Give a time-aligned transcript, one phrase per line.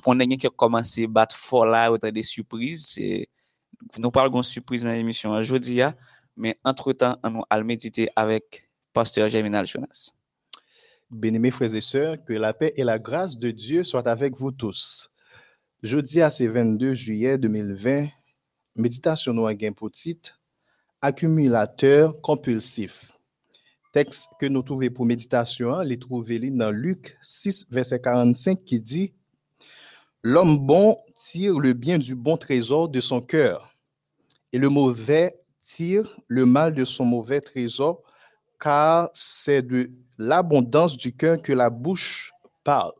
[0.00, 2.94] konnen gen ki komanse bat fola ou ta de sürpriz,
[3.98, 5.92] nou pal gon sürpriz nan emisyon jodi ya,
[6.64, 10.12] entre tan an nou al medite avek pasteur Germinal Jonas.
[11.10, 14.50] Bien-aimés frères et sœurs, que la paix et la grâce de Dieu soient avec vous
[14.50, 15.10] tous.
[15.82, 18.08] Jeudi à ce 22 juillet 2020,
[18.76, 20.40] méditation nous gain pour titre
[21.02, 23.12] Accumulateur compulsif.
[23.92, 29.12] Texte que nous trouvons pour méditation, les trouvez dans Luc 6, verset 45 qui dit
[30.24, 33.74] L'homme bon tire le bien du bon trésor de son cœur,
[34.52, 38.04] et le mauvais tire le mal de son mauvais trésor,
[38.60, 42.30] car c'est de l'abondance du cœur que la bouche
[42.62, 42.92] parle.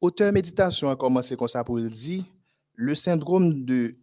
[0.00, 2.24] Auteur méditation a commencé comme ça pour le dire,
[2.74, 3.94] le syndrome de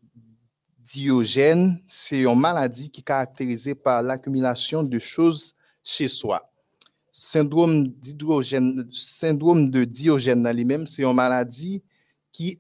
[0.78, 6.51] Diogène, c'est une maladie qui est caractérisée par l'accumulation de choses chez soi.
[7.12, 7.94] Syndrome,
[8.92, 11.84] syndrome de Diogène lui-même, c'est une maladie
[12.32, 12.60] qui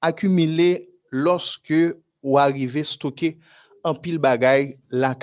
[0.00, 1.74] accumulée lorsque
[2.22, 3.38] ou arrive stocker
[3.84, 5.16] un pile bagaille la.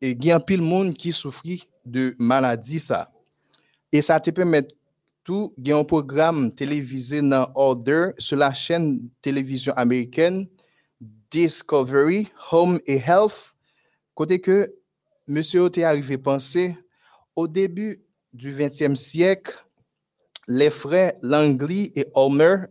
[0.00, 1.42] Et il y a un pile monde qui souffre
[1.84, 3.12] de maladie ça.
[3.92, 4.66] Et ça te permet
[5.24, 10.46] tout, il y a un programme télévisé dans Order sur la chaîne télévision américaine
[11.30, 13.54] Discovery, Home et Health,
[14.14, 14.72] côté que
[15.26, 16.76] monsieur était arrivé penser
[17.36, 19.54] Au début du XXe siècle,
[20.48, 22.64] les frères Langley et Homer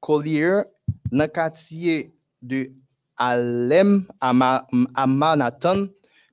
[0.00, 0.62] Collier,
[1.10, 2.70] dans le quartier de
[3.16, 5.86] Alem à, Ma à Manhattan,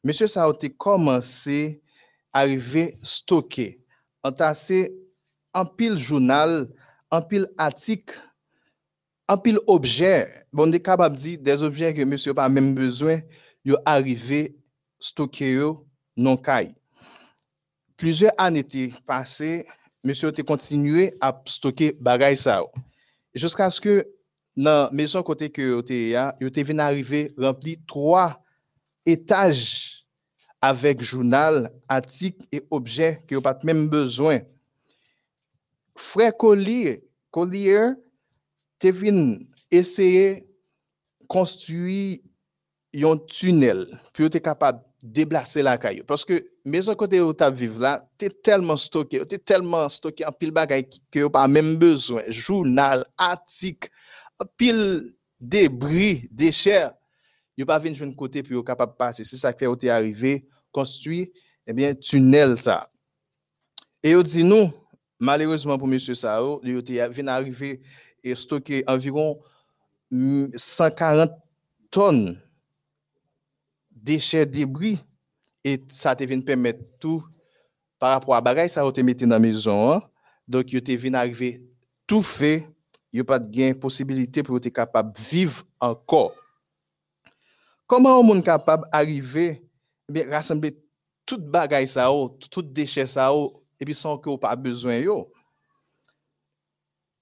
[0.03, 1.81] monsieur ça a été commencé
[2.31, 3.83] à arriver stocké,
[4.23, 4.95] entassé
[5.51, 6.69] en pile journal,
[7.09, 8.19] en pile article,
[9.27, 10.45] en pile objet.
[10.53, 13.19] Bon, on est capable de dire des objets que monsieur pas même besoin,
[13.65, 14.55] ils arrivé
[14.99, 15.59] stocké
[16.15, 16.75] non caille.
[18.03, 19.61] Plizye an ete pase,
[20.03, 22.81] monsye te kontinue ap stoke bagay sa ou.
[23.31, 24.01] Juska aske
[24.59, 28.25] nan mezon kote ke yo te ya, yo te ven arrive rempli 3
[29.07, 29.55] etaj
[30.67, 34.43] avek jounal, atik e obje ki yo pat menm bezwen.
[35.95, 36.99] Fre Collier,
[37.31, 37.95] Collier
[38.83, 40.41] te vin eseye
[41.31, 42.19] konstui
[42.91, 46.01] yon tunel, pi yo te kapab déplacer la caille.
[46.07, 49.89] Parce que maison côté où tu vivre là, tu es tellement stocké, tu es tellement
[49.89, 52.23] stocké en pile bagaille que tu pas même besoin.
[52.29, 53.89] Journal, article,
[54.57, 56.89] pile débris, déchets.
[57.57, 59.23] Tu pas venir de côté être capable de passer.
[59.23, 61.31] C'est ça qui fait arrivé construit
[61.67, 62.89] eh bien tunnel ça.
[64.01, 64.71] Et on dit nous
[65.19, 67.81] malheureusement pour monsieur Sao, il vient arriver
[68.23, 69.39] et stocker environ
[70.11, 71.31] 140
[71.89, 72.39] tonnes
[74.03, 74.99] déchets débris
[75.63, 77.23] et ça te vient permettre tout
[77.97, 80.03] par rapport à bagay ça te mettre dans la maison hein.
[80.47, 81.61] donc il te vient arriver
[82.05, 82.67] tout fait
[83.13, 86.33] il pas de gain possibilité pour être capable de vivre encore.
[87.85, 89.63] Comment on est capable d'arriver
[90.09, 90.75] bien rassembler
[91.25, 92.09] tout bagay ça
[92.49, 93.31] tout déchet ça
[93.79, 95.31] et puis sans vous pas besoin yo.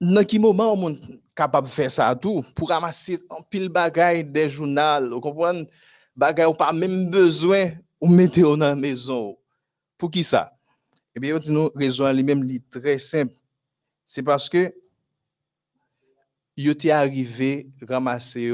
[0.00, 2.42] Dans quel moment on est capable de faire ça tout?
[2.54, 5.68] Pour ramasser un pile bagay des journaux vous comprenez?
[6.16, 9.36] Bagay ou pas même besoin ou mettre dans la maison
[9.98, 10.52] pour qui ça
[11.14, 13.34] eh bien on dit nous raison lui-même très simple
[14.04, 14.74] c'est parce que
[16.56, 18.52] yo t'est arrivé ramasser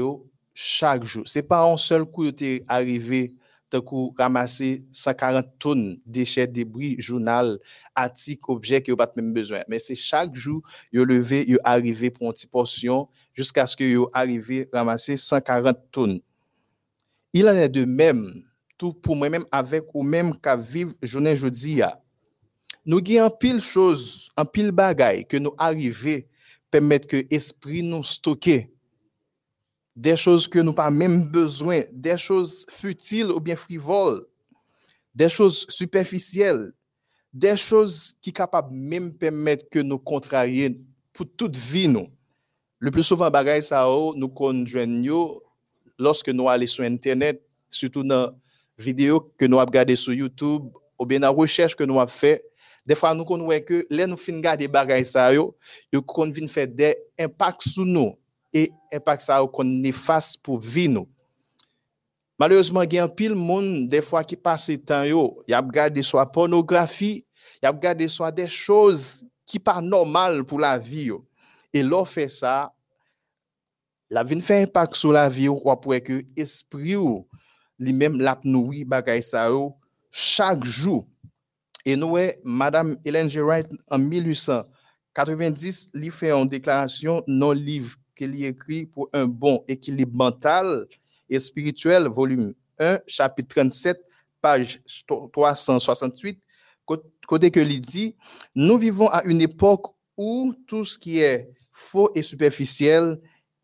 [0.53, 3.33] chaque jour c'est pas un seul coup yo t'est arrivé
[3.77, 7.59] coup ramasser 140 tonnes déchets, débris, journal,
[7.93, 9.61] articles, objets que vous pas même besoin.
[9.67, 10.61] Mais c'est chaque jour,
[10.91, 15.77] vous levé, vous arrivé pour une petite portion jusqu'à ce que vous arrivé ramasser 140
[15.91, 16.21] tonnes.
[17.33, 18.43] Il en est de même,
[18.77, 21.81] tout pour moi-même avec ou même qu'à vivre journée jeudi.
[22.85, 26.21] Nous avons pile choses, en pile bagaille que nous arrivons
[26.71, 28.69] permettre que l'esprit nous stocke
[29.95, 34.25] des choses que nous pas même besoin, des choses futiles ou bien frivoles,
[35.13, 36.71] des choses superficielles,
[37.33, 40.75] des choses qui capables même permettre que nous contrarions
[41.11, 42.07] pour toute vie nous.
[42.79, 45.41] Le plus souvent bagay ça nous conjoignons
[45.99, 48.31] lorsque nous allons sur internet, surtout dans
[48.77, 50.63] vidéos que nous avons regardé sur YouTube
[50.97, 52.43] ou bien dans recherche que nous avons fait
[52.89, 55.55] des fois nous connaissons que les nous fin garder bagay ça yo,
[55.93, 56.01] yo
[56.33, 58.17] vinn faire des impacts sur nous
[58.51, 61.07] et impact ça qu'on néfaste pour vie nous.
[62.39, 65.61] Malheureusement, il y a un pile monde des fois qui passe temps yo, y a
[65.61, 67.23] regardé soit pornographie,
[67.61, 71.23] y a regardé soit des choses qui pas normales pour la vie yo.
[71.71, 72.73] Et l'on fait ça,
[74.09, 77.27] la vie fait impact sur la vie ou pour que esprit ou
[77.77, 78.39] lui-même la
[80.11, 81.05] chaque jour.
[81.85, 83.41] Et nous, Madame Hélène G.
[83.41, 84.63] Wright, en 1800
[85.13, 90.85] 90, li fait une déclaration non livre qu'il écrit pour un bon équilibre mental
[91.29, 93.99] et spirituel, volume 1, chapitre 37,
[94.41, 94.81] page
[95.33, 96.39] 368,
[97.27, 98.15] côté que il dit,
[98.55, 103.19] nous vivons à une époque où tout ce qui est faux et superficiel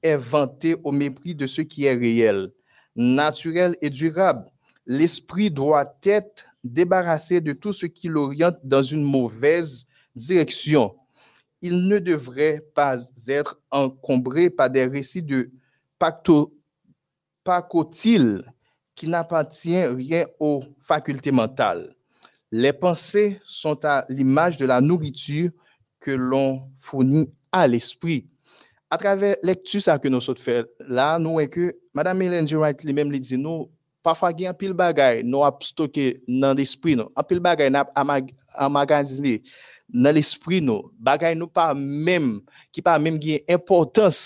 [0.06, 2.52] est vanté au mépris de ce qui est réel,
[2.96, 4.46] naturel et durable.
[4.86, 10.96] L'esprit doit être débarrassé de tout ce qui l'oriente dans une mauvaise direction.
[11.62, 12.98] Il ne devrait pas
[13.28, 15.52] être encombré par des récits de
[17.44, 18.44] pacotille
[18.94, 21.96] qui n'appartient rien aux facultés mentales.
[22.52, 25.50] Les pensées sont à l'image de la nourriture
[26.00, 28.28] que l'on fournit à l'esprit.
[28.95, 32.80] A travè lektu sa ke nou sot fè la, nou wè ke, Madame Hélène Giroit
[32.88, 33.65] li mèm li di nou,
[34.06, 37.89] pafwa gen apil bagay nou ap stoke nan l'esprit nou, apil bagay nou ap
[38.63, 39.42] amagazine
[39.92, 42.38] nan l'esprit nou, bagay nou pa mèm,
[42.71, 44.21] ki pa mèm gen importans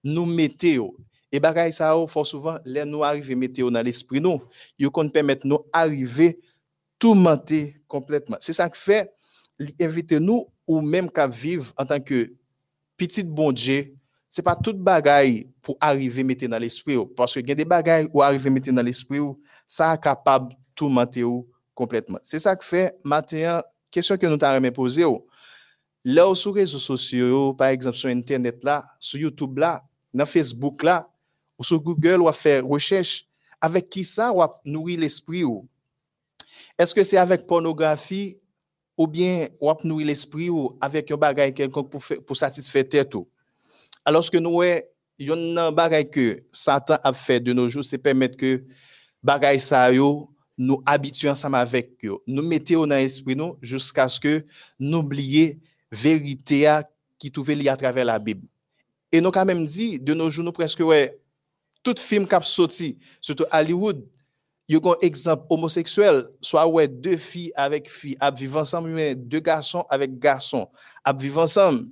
[0.00, 0.94] nou mette yo.
[1.28, 4.40] E bagay sa yo, fò souvan, lè nou arrive mette yo nan l'esprit nou,
[4.80, 6.30] yo kon pèmèt nou arrive
[7.02, 8.40] toumante kompletman.
[8.40, 9.02] Se sa k fè,
[9.60, 12.30] li evite nou ou mèm ka vive an tanke
[12.96, 13.82] pitit bondje
[14.34, 17.06] Se pa tout bagay pou arrive mette nan l'esprit ou.
[17.06, 21.44] Paske gen de bagay ou arrive mette nan l'esprit ou, sa kapab tou mante ou
[21.78, 22.18] kompletman.
[22.26, 23.62] Se sa ke fe, maten,
[23.94, 25.22] kesyon ke nou ta reme pose ou.
[26.02, 29.76] La ou sou rezo sosyo ou, par exemple, sou internet la, sou YouTube la,
[30.10, 31.04] nan Facebook la,
[31.54, 33.28] ou sou Google ou a fe rechèche,
[33.62, 35.62] avek ki sa ou a noui l'esprit ou.
[36.74, 38.34] Eske se avek pornografi
[38.98, 43.14] ou bien ou a noui l'esprit ou avek yon bagay kelkonk pou, pou satisfè tèt
[43.14, 43.30] ou.
[44.04, 47.84] Alors que nous il y a un bagage que Satan a fait de nos jours
[47.84, 48.64] c'est permettre que
[49.22, 54.20] bagage ça yo nous habituer ensemble avec eux nous mettons dans l'esprit nous jusqu'à ce
[54.20, 54.44] que
[54.78, 55.54] nous oublions
[55.90, 56.80] vérité
[57.18, 58.46] qui trouve liée à travers la Bible
[59.12, 61.20] et nous quand même dit de nos jours nous presque ouais
[61.82, 64.04] tout film qui a sorti surtout Hollywood
[64.68, 69.14] il y a un exemple homosexuel, soit ouais, deux filles avec filles, à vivre ensemble,
[69.14, 70.68] deux garçons avec garçons,
[71.04, 71.86] à vivre ensemble.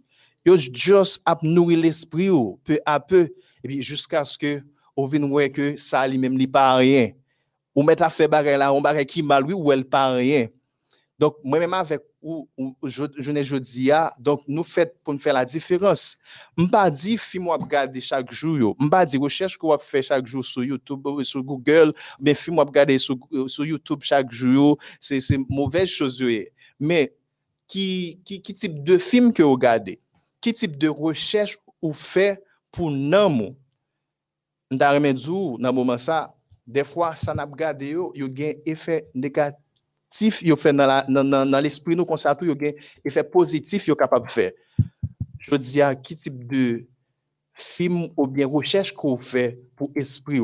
[0.45, 2.31] Ils juste à nourrir l'esprit
[2.65, 4.63] peu à peu, et puis jusqu'à ce que,
[4.97, 7.11] on vienne que ça lui-même pas rien.
[7.75, 10.49] Ou mettre à faire bagarre là, on bagarre qui mal, ou elle pas rien.
[11.19, 12.49] Donc, moi-même avec ou,
[12.85, 13.91] je, je ne dis
[14.21, 16.19] donc nous fait pour nous faire la différence.
[16.57, 20.27] Je pas dit film moi regarder chaque jour, je pas dit recherche que fait chaque
[20.27, 23.17] jour sur YouTube ou sur Google, mais film moi regarder sur,
[23.47, 26.25] sur YouTube chaque jour, c'est c'est mauvaise chose
[26.79, 27.13] Mais
[27.67, 29.99] qui, qui qui type de film que vous regardez?
[30.43, 33.57] Qui type de recherche vous fait pour nous?
[34.71, 36.35] Dans le moment ça,
[36.67, 41.97] des fois ça n'a pas regardé yo, yo un effet négatif yo fait dans l'esprit
[41.97, 42.75] nous comme ça tout yo gen
[43.05, 44.53] effet positif yo capable faire
[45.39, 46.87] je dis à qui type de
[47.53, 50.41] film ou bien recherche qu'on fait pour esprit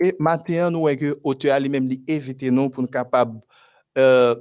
[0.00, 3.40] et maintenant nous que auteur lui-même lui éviter nous pour nous capable
[3.98, 4.34] euh,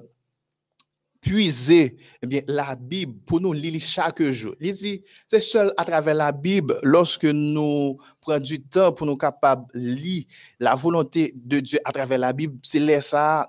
[1.22, 4.56] puiser eh bien, la Bible pour nous lire chaque jour.
[4.60, 9.18] Il dit, c'est seul à travers la Bible, lorsque nous prenons du temps pour nous
[9.18, 10.24] capables lire
[10.60, 13.48] la volonté de Dieu à travers la Bible, c'est là ça,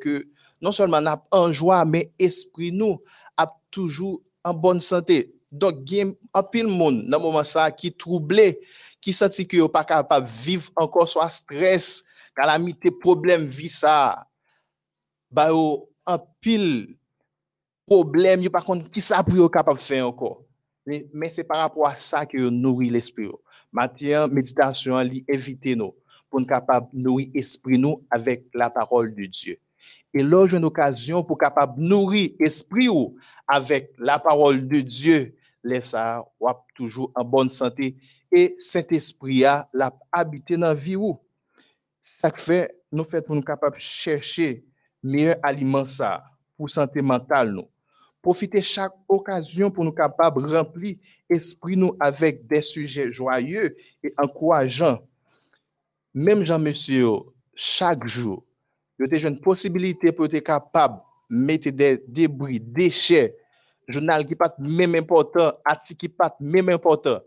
[0.00, 0.28] que
[0.60, 3.02] non seulement n'a en joie, mais esprit nous
[3.36, 5.34] a toujours en bonne santé.
[5.52, 8.60] Donc, il y a un pile monde dans moment ça qui troublé,
[9.00, 14.26] qui sentit que pas capable de vivre encore soit stress, calamité, problème, vie ça.
[15.30, 15.50] Bah,
[16.06, 16.96] un pile
[17.86, 20.42] problème, pas contre qui ça pour capable de faire encore?
[20.86, 23.28] Mais, c'est par rapport à ça que nourrit l'esprit.
[23.72, 25.94] Matière, méditation, éviter nous
[26.30, 29.58] pour nous capable nourrir l'esprit nous avec la parole de Dieu.
[30.14, 32.88] Et là, j'ai une occasion pour capable nourrir l'esprit
[33.48, 35.36] avec la parole de Dieu.
[35.62, 36.24] Laisse ça,
[36.74, 37.96] toujours en bonne santé.
[38.30, 39.68] Et cet esprit a
[40.12, 41.18] habité dans la vie ou.
[42.00, 44.64] Ça fait, nous fait pour nous capables chercher
[45.02, 46.22] meilleur aliment ça
[46.56, 47.68] pour santé mentale nous.
[48.26, 50.96] Profite chak okasyon pou nou kapab rempli
[51.30, 53.68] espri nou avèk de suje joye
[54.02, 54.98] e ankouajan.
[56.10, 57.12] Mem jan monsye yo,
[57.54, 58.40] chak jou,
[58.98, 60.96] yo te joun posibilite pou yo te kapab
[61.30, 63.28] mette de debri, deche,
[63.86, 67.22] jounal ki pat mèm important, ati ki pat mèm important,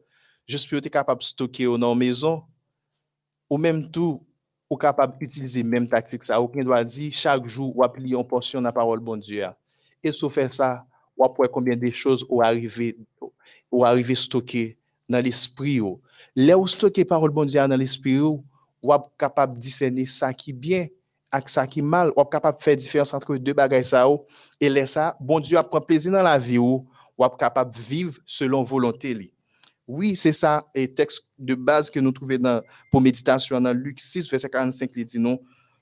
[0.50, 2.42] jous pou yo te kapab stoke yo nan mezon,
[3.48, 4.20] ou mèm tou,
[4.68, 6.44] ou kapab utilize mèm taktik sa.
[6.44, 9.46] Ou ken do a di, chak jou wap li yon porsyon nan parol bon Diyo
[9.48, 9.54] ya.
[10.04, 10.86] Et sauf faire ça,
[11.18, 12.98] ou après combien de choses ou arriver,
[13.72, 14.78] ou arriver stocker
[15.08, 15.82] dans l'esprit.
[16.36, 18.44] Là où stocker parole bon Dieu dans l'esprit, ou
[19.18, 20.88] capable de discerner ça qui bien,
[21.32, 24.08] ak ça qui mal, ou capable de faire différence entre deux bagages ça
[24.60, 26.88] et les ça, bon Dieu a prend plaisir dans la vie ou,
[27.18, 29.32] ou capable de vivre selon volonté.
[29.88, 34.00] Oui, c'est ça, et texte de base que nous trouvons dans, pour méditation dans Luc
[34.00, 35.40] 6, verset 45, il dit non,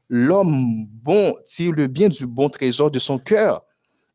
[0.09, 3.63] l'homme bon tire le bien du bon trésor de son cœur,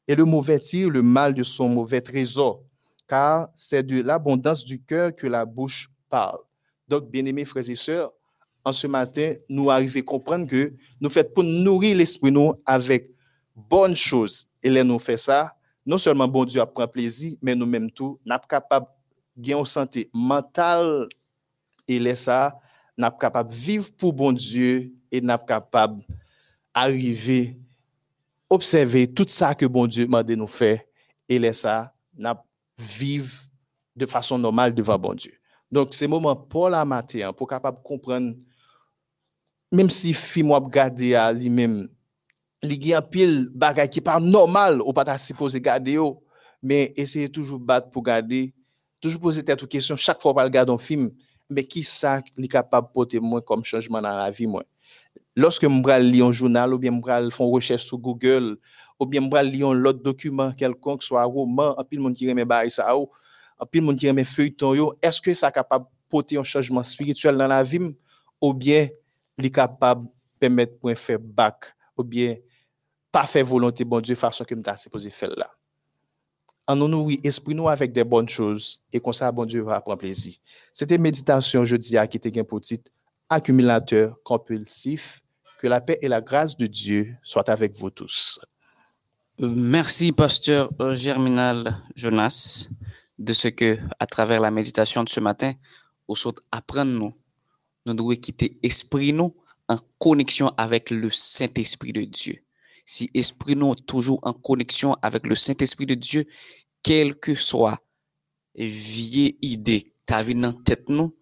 [0.09, 2.63] et le mauvais tire le mal de son mauvais trésor,
[3.07, 6.41] car c'est de l'abondance du cœur que la bouche parle.
[6.89, 8.13] Donc, bien-aimés frères et sœurs,
[8.65, 13.11] en ce matin, nous arrivons à comprendre que nous faisons pour nourrir l'esprit nous avec
[13.55, 14.47] bonnes choses.
[14.63, 18.33] Et là, nous faisons ça, non seulement bon Dieu prend plaisir, mais nous-mêmes tout, nous
[18.33, 18.87] sommes capables
[19.37, 21.09] de gagner santé mentale
[21.89, 22.59] et là, ça,
[22.97, 26.03] nous sommes capables de vivre pour bon Dieu et nous sommes capables
[26.75, 27.59] d'arriver
[28.53, 30.81] observer tout ça que bon Dieu m'a de nous faire
[31.29, 31.95] et là, ça,
[32.79, 33.33] vivre
[33.97, 35.33] de façon normale devant bon Dieu.
[35.71, 38.35] Donc, c'est moment pour la matin, pour capable comprendre
[39.73, 41.89] même si ou regarder à lui-même
[42.63, 45.99] il y a pile bagay qui pas normal ou pas supposé garder
[46.63, 48.55] mais essayez toujours battre pour garder
[49.01, 49.97] toujours poser tête aux questions.
[49.97, 51.11] Chaque fois qu'on regarde un film
[51.51, 54.63] mais qui ça est capable de porter comme changement dans la vie moi
[55.39, 58.57] loske m bral li yon jounal, ou bien m bral fon rechèche sou Google,
[58.99, 62.47] ou bien m bral li yon lot dokumen kelkonk, swa roman, apil moun ki reme
[62.49, 63.09] bari sa ou,
[63.61, 67.63] apil moun ki reme feuilleton yo, eske sa kapab pote yon chanjman spirituel nan la
[67.65, 67.93] vim,
[68.43, 68.91] ou bien
[69.41, 70.05] li kapab
[70.43, 72.37] pemet pou en fè bak, ou bien
[73.13, 75.49] pa fè volonté bon Dieu fason ke m ta se pose fèl la.
[76.71, 79.99] Anon nou oui, espri nou avèk de bon chouz, e konsa bon Dieu va apren
[79.99, 80.37] plezi.
[80.75, 82.87] Sete meditasyon je di a ki te gen potit,
[83.33, 85.21] accumulateur compulsif
[85.59, 88.41] que la paix et la grâce de Dieu soient avec vous tous.
[89.39, 92.69] Merci pasteur Germinal Jonas
[93.19, 95.53] de ce que à travers la méditation de ce matin,
[96.09, 97.15] au saut apprendre nous
[97.87, 99.35] nous devons quitter esprit nous
[99.69, 102.43] en connexion avec le Saint-Esprit de Dieu
[102.85, 106.25] si esprit nous toujours en connexion avec le Saint-Esprit de Dieu,
[106.83, 107.79] quelle que soit
[108.55, 111.17] vieille idée ta vie dans tête nous,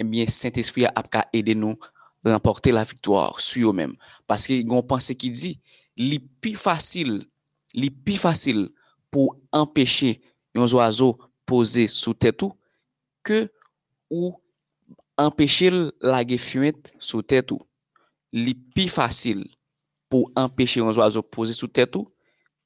[0.00, 1.76] Eh ebyen Saint-Esprit ap ka ede nou
[2.24, 3.92] remporte la victoire sou yo men.
[4.28, 5.52] Paske yon panse ki di,
[6.00, 7.18] li pi fasil,
[7.76, 8.70] li pi fasil
[9.12, 10.14] pou empeshe
[10.56, 11.12] yon zoazo
[11.44, 12.56] pose sou tetou
[13.26, 13.44] ke
[14.08, 14.32] ou
[15.20, 15.68] empeshe
[16.00, 17.60] lage fumet sou tetou.
[18.32, 19.44] Li pi fasil
[20.08, 22.08] pou empeshe yon zoazo pose sou tetou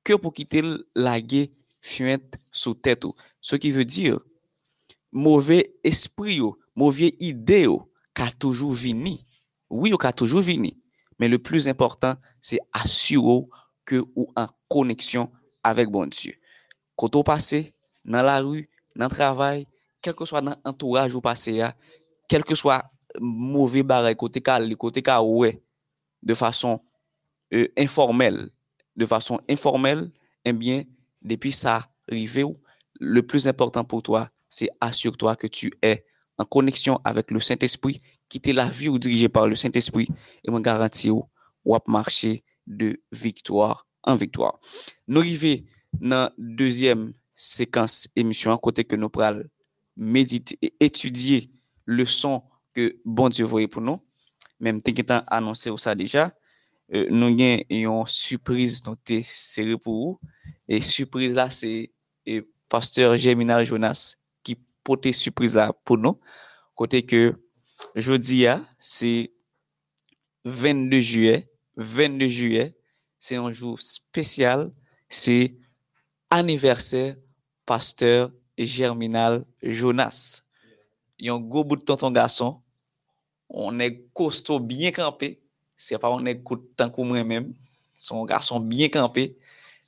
[0.07, 0.63] ke pou kite
[0.95, 1.49] lage
[1.83, 3.19] fumet sou tetou.
[3.43, 4.23] Se ki ve dir,
[5.11, 7.69] mouve espri yo mauvais idée
[8.15, 9.25] qu'a toujours vini.
[9.71, 10.81] Oui, ou qu'a toujours vini.
[11.19, 13.43] Mais le plus important, c'est assurer
[13.85, 15.31] que ou en connexion
[15.63, 16.35] avec bon Dieu.
[16.97, 17.55] Quand on passe
[18.05, 19.67] dans la rue, dans le travail,
[20.03, 21.63] quel que soit dans l'entourage ou passé,
[22.29, 22.83] quel que soit
[23.21, 25.63] mauvais barré côté calé, côté ouais,
[26.23, 26.81] de façon
[27.53, 28.51] euh, informel,
[28.97, 30.11] de façon informelle,
[30.45, 30.83] eh bien,
[31.23, 32.45] depuis ça arrivé,
[33.01, 36.05] le plus important pour toi, c'est assure-toi que tu es
[36.39, 40.09] en connexion avec le Saint-Esprit, quitter la vie ou dirigé par le Saint-Esprit,
[40.45, 41.15] et me garantir
[41.65, 44.59] ou marcher de victoire en victoire.
[45.07, 45.63] Nous arrivons
[46.01, 49.43] dans la deuxième séquence émission, à côté que nous pourrons
[49.97, 51.51] méditer et étudier
[51.85, 54.01] le son que bon Dieu voyait pour nous.
[54.61, 56.33] Même t'inquiète annoncé ça déjà.
[56.93, 60.21] Euh, nous avons une surprise dans tes séries pour vous.
[60.69, 61.93] Et surprise là, c'est
[62.69, 64.17] pasteur Germinal Jonas
[64.85, 66.21] qui porte surprise là pour nous.
[66.75, 67.35] Côté que
[67.95, 68.47] jeudi,
[68.79, 69.33] c'est
[70.45, 71.51] 22 juillet.
[71.77, 72.77] 22 juillet,
[73.19, 74.71] c'est un jour spécial.
[75.09, 75.57] C'est
[76.31, 77.17] anniversaire
[77.67, 80.43] pasteur Germinal Jonas.
[81.19, 82.63] Il y a un gros bout de tonton garçon.
[83.49, 85.45] On est costaud, bien campé
[85.77, 87.53] c'est pas on écoute tant que moi-même.
[87.95, 89.37] Son garçon bien campé.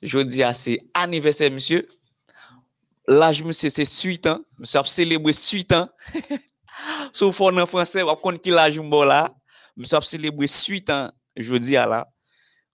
[0.01, 1.87] Je dis à c'est anniversaire, monsieur.
[3.07, 4.41] L'âge, monsieur, c'est 8 ans.
[4.57, 5.87] Monsieur a célébré 8 ans.
[7.13, 9.31] Sauf en français, on compte qui l'âge là.
[9.75, 12.07] Monsieur a célébré 8 ans, je dis à là.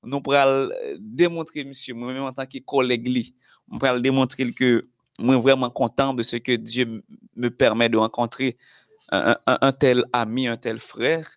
[0.04, 3.34] Nous pourrons démontrer, monsieur, moi-même en tant que collègue,
[3.72, 4.88] on pourra démontrer que
[5.20, 7.04] moi vraiment content de ce que Dieu
[7.36, 8.58] me permet de rencontrer
[9.12, 11.28] un tel ami, un tel frère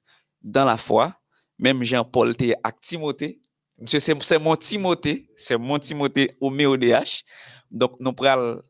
[0.43, 1.15] dans la foi
[1.59, 3.41] même Jean-Paul était avec Timothée.
[3.79, 7.25] Monsieur, c'est mon Timothée, c'est mon Timothée au MODH.
[7.71, 8.62] Donc, nous prenons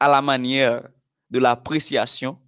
[0.00, 0.88] à la manière
[1.30, 2.38] de l'appréciation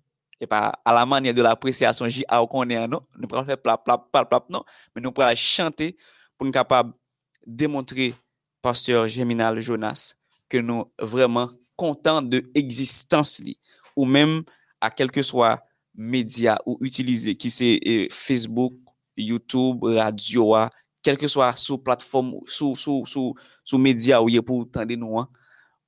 [0.41, 3.61] et pas à la manière de l'appréciation J A qu'on est non nous pas faire
[3.61, 4.63] plap plap plap plap non
[4.95, 5.97] mais nous pas chanter
[6.37, 6.93] pour nous capable
[7.47, 8.15] démontrer
[8.63, 10.15] pasteur Géminal Jonas
[10.49, 13.41] que nous vraiment contents de l'existence,
[13.97, 14.43] ou même
[14.81, 15.63] à quel que soit
[15.95, 18.75] média ou utilisé qui c'est eh, Facebook,
[19.17, 20.71] YouTube, radio, ah,
[21.03, 25.29] quel que soit sous plateforme sous sous sous sous média ou pour tendre nous hein,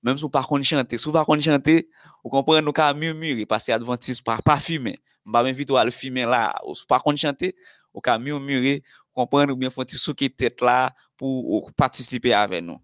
[0.04, 0.98] Mem sou pa kon chante.
[1.00, 1.82] Sou pa kon chante,
[2.24, 4.96] ou kompren nou ka murmure, pase adventis pa pa fume.
[5.28, 6.48] Mba men vito al fume la.
[6.64, 7.52] Ou sou pa kon chante,
[7.92, 8.78] ou ka murmure,
[9.10, 10.88] ou kompren nou bien fonti sou ki tet la
[11.20, 12.80] pou patisipe ave nou.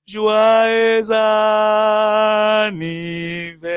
[0.06, 3.70] joyeux anniversaire.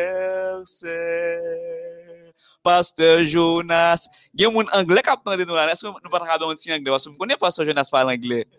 [2.65, 6.75] Pasteur Jonas, gen moun anglais kap pande nou la, eske nou patre abe an ti
[6.75, 8.51] anglais, pasou m konen Pasteur Jonas pal anglais.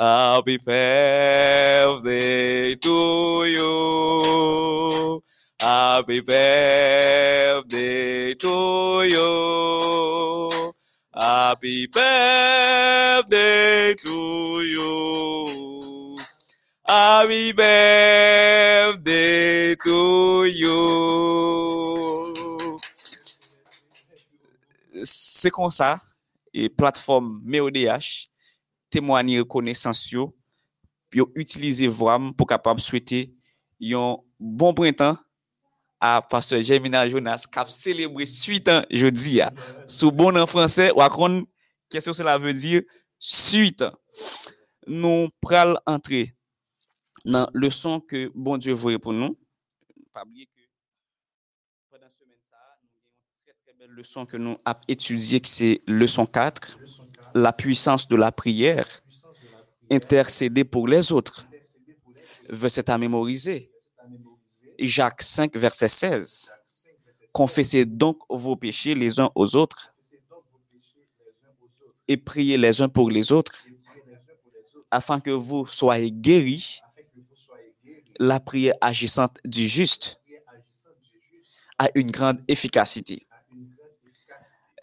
[0.00, 5.20] Happy birthday to you.
[5.60, 10.72] Happy birthday to you.
[11.14, 16.16] Happy birthday to you.
[16.88, 22.32] Happy birthday to you.
[25.04, 26.00] C'est comme ça,
[26.54, 28.30] et plateforme MEODH
[28.88, 30.34] témoigner reconnaissance yo,
[31.34, 33.34] utiliser voix pour capable souhaiter
[33.82, 35.18] un bon printemps
[36.00, 39.40] à pasteur Germinal Jonas qui a célébré suite ans jeudi
[39.86, 41.00] sous bon en français ou
[41.90, 42.82] qu'est-ce que cela veut dire?
[43.18, 43.84] Suite.
[44.86, 46.34] Nous pral entrer
[47.24, 49.36] dans le son que bon Dieu voulait pour nous.
[50.12, 50.60] Pas oublier que
[51.90, 55.50] pendant semaine ça nous avons une très très belle leçon que nous avons étudié qui
[55.50, 56.78] c'est leçon 4
[57.34, 58.88] la puissance de la prière.
[59.90, 61.46] Intercéder pour les autres.
[62.48, 63.69] Verset à mémoriser
[64.86, 66.52] Jacques 5 verset 16
[67.32, 69.92] confessez donc vos péchés les uns aux autres
[72.08, 73.52] et priez les uns pour les autres
[74.90, 76.80] afin que vous soyez guéris
[78.18, 80.20] la prière agissante du juste
[81.78, 83.26] a une grande efficacité.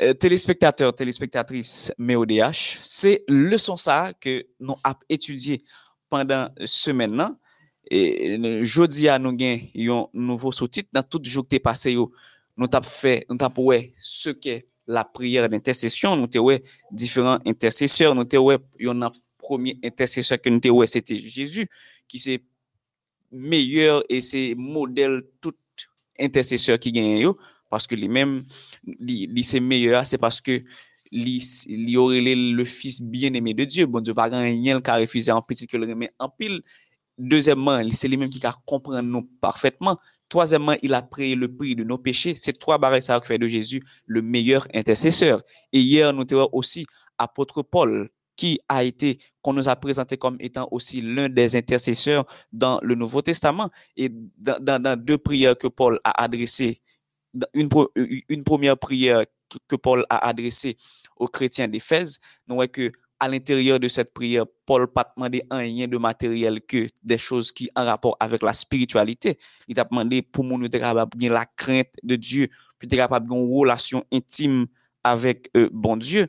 [0.02, 5.64] Euh, téléspectateurs, téléspectatrices MEODH, c'est leçon ça que nous avons étudié
[6.10, 7.38] pendant ce maintenant.
[7.90, 11.94] Jeudi à nous avons un nouveau sous-titre dans tout jour qui est passé.
[11.94, 12.10] Nous
[12.72, 16.16] avons fait, nous avons ce qu'est la prière d'intercession.
[16.16, 16.60] Nous avons
[16.92, 18.16] différents intercesseurs.
[18.16, 21.68] Nous avons un premier intercesseur que nous avons c'était Jésus,
[22.08, 22.42] qui c'est
[23.32, 25.54] meilleur et c'est modèle tout
[26.20, 27.30] intercesseur qui gagne
[27.70, 28.44] parce que les mêmes
[29.00, 30.64] li c'est meilleur c'est parce que
[31.12, 31.96] li, li
[32.54, 35.78] le fils bien-aimé de Dieu bon Dieu pas rien qui a refusé en petit que
[35.78, 35.86] le
[37.18, 39.98] deuxièmement c'est lui-même qui a comprendre nous parfaitement
[40.30, 42.36] Troisièmement, il a payé le prix de nos péchés.
[42.36, 45.42] C'est trois barres ça fait de Jésus le meilleur intercesseur.
[45.72, 46.86] Et hier, nous avons aussi
[47.18, 52.26] apôtre Paul qui a été, qu'on nous a présenté comme étant aussi l'un des intercesseurs
[52.52, 53.70] dans le Nouveau Testament.
[53.96, 56.80] Et dans, deux prières que Paul a adressées,
[57.54, 57.70] une,
[58.30, 59.24] une première prière
[59.68, 60.76] que Paul a adressée
[61.16, 65.64] aux chrétiens d'Éphèse, nous voyons que à l'intérieur de cette prière, Paul pas demandé un
[65.64, 69.40] lien de matériel que des choses qui en rapport avec la spiritualité.
[69.68, 73.52] Il a demandé pour nous être capable la crainte de Dieu, puis être capable une
[73.52, 74.68] relation intime
[75.04, 76.28] avec euh, bon Dieu.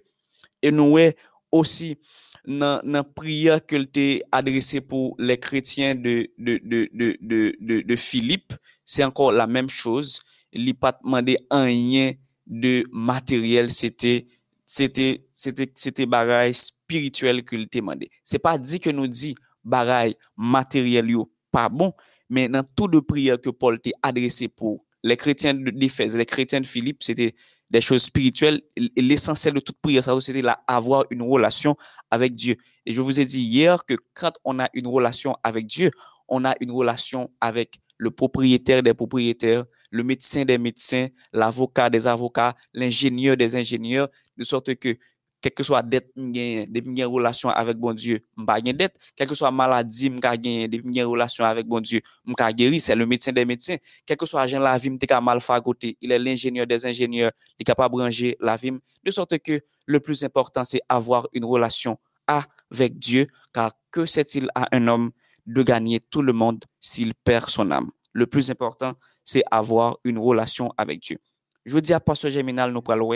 [0.62, 1.16] Et nous est
[1.52, 1.98] aussi
[2.46, 7.96] dans la prière que t'a adressée pour les chrétiens de, de, de, de de, de
[7.96, 10.20] Philippe, c'est encore la même chose.
[10.52, 12.12] Il n'a pas demandé un lien
[12.46, 14.26] de matériel, c'était
[14.64, 16.54] c'était c'était c'était bagaille
[16.88, 18.10] spirituel que t'a demandé.
[18.24, 21.92] C'est pas dit que nous dit bagaille matériel yo pas bon,
[22.30, 26.60] mais dans tout de prière que Paul t'a adressé pour les chrétiens d'Éphèse, les chrétiens
[26.60, 27.34] de Philippe, c'était
[27.70, 28.62] des choses spirituelles.
[28.96, 31.76] L'essentiel de toute prière, c'était avoir une relation
[32.10, 32.56] avec Dieu.
[32.84, 35.90] Et je vous ai dit hier que quand on a une relation avec Dieu,
[36.28, 42.06] on a une relation avec le propriétaire des propriétaires, le médecin des médecins, l'avocat des
[42.06, 44.96] avocats, l'ingénieur des ingénieurs, de sorte que
[45.40, 48.96] quelle que soit dette depuis une relation avec bon Dieu m'pa dette.
[49.14, 52.80] Quelle que soit maladie m'ka gagné depuis une relation avec bon Dieu m'ka guéri.
[52.80, 53.76] C'est le médecin des médecins.
[54.04, 55.96] Quel que soit la vie m'ta mal côté.
[56.00, 57.30] Il est l'ingénieur des ingénieurs.
[57.58, 58.72] Il est capable de ranger la vie
[59.04, 64.48] de sorte que le plus important c'est avoir une relation avec Dieu car que sait-il
[64.54, 65.10] à un homme
[65.46, 67.90] de gagner tout le monde s'il perd son âme?
[68.12, 71.18] Le plus important c'est avoir une relation avec Dieu.
[71.64, 73.12] Je dis à pasteur Géminal nous parlons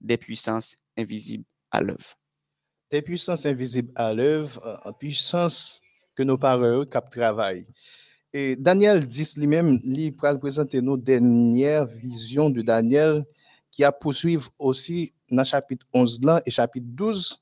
[0.00, 2.16] des puissances invisibles à l'œuvre.
[2.90, 5.80] Des puissances invisibles à l'œuvre, en puissance
[6.14, 7.66] que nos parents cap travail.
[8.32, 13.24] Et Daniel 10 lui-même, lui, présenter nos dernières visions de Daniel
[13.70, 17.38] qui a poursuivre aussi dans chapitre 11 là et chapitre 12,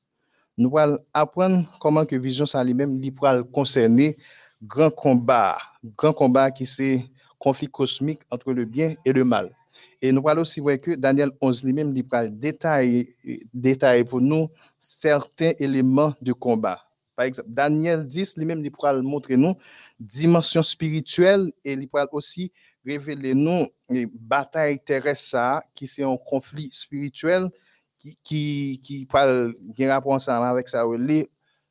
[0.57, 4.17] nous allons apprendre comment que vision ça lui-même lui pourra concerner
[4.63, 5.59] grand combat,
[5.97, 7.05] grand combat qui c'est
[7.39, 9.55] conflit cosmique entre le bien et le mal.
[10.01, 13.15] Et nous allons aussi voir que Daniel 11 lui-même lui pourra détailler,
[14.09, 16.81] pour nous certains éléments de combat.
[17.17, 19.55] Par exemple, Daniel 10 lui-même lui pourra montrer nous
[19.99, 22.51] dimension spirituelle et il pourra aussi
[22.85, 27.49] révéler nous les batailles terrestres qui sont un conflit spirituel
[27.99, 30.85] qui, qui, qui parle qui rapport ensemble avec ça,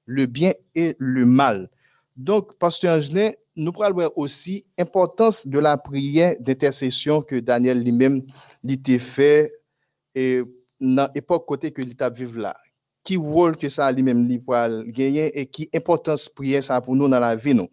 [0.06, 1.70] le bien et le mal.
[2.16, 8.24] Donc, Pasteur Angelin, nous pourrons voir aussi l'importance de la prière d'intercession que Daniel lui-même
[8.68, 9.52] a fait
[10.16, 10.42] et
[10.80, 12.56] dans l'époque côté que l'État vive là.
[13.04, 14.42] Qui rôle que ça lui-même lui
[14.92, 17.68] gagner et qui importance prière ça pour nous dans la vie nous.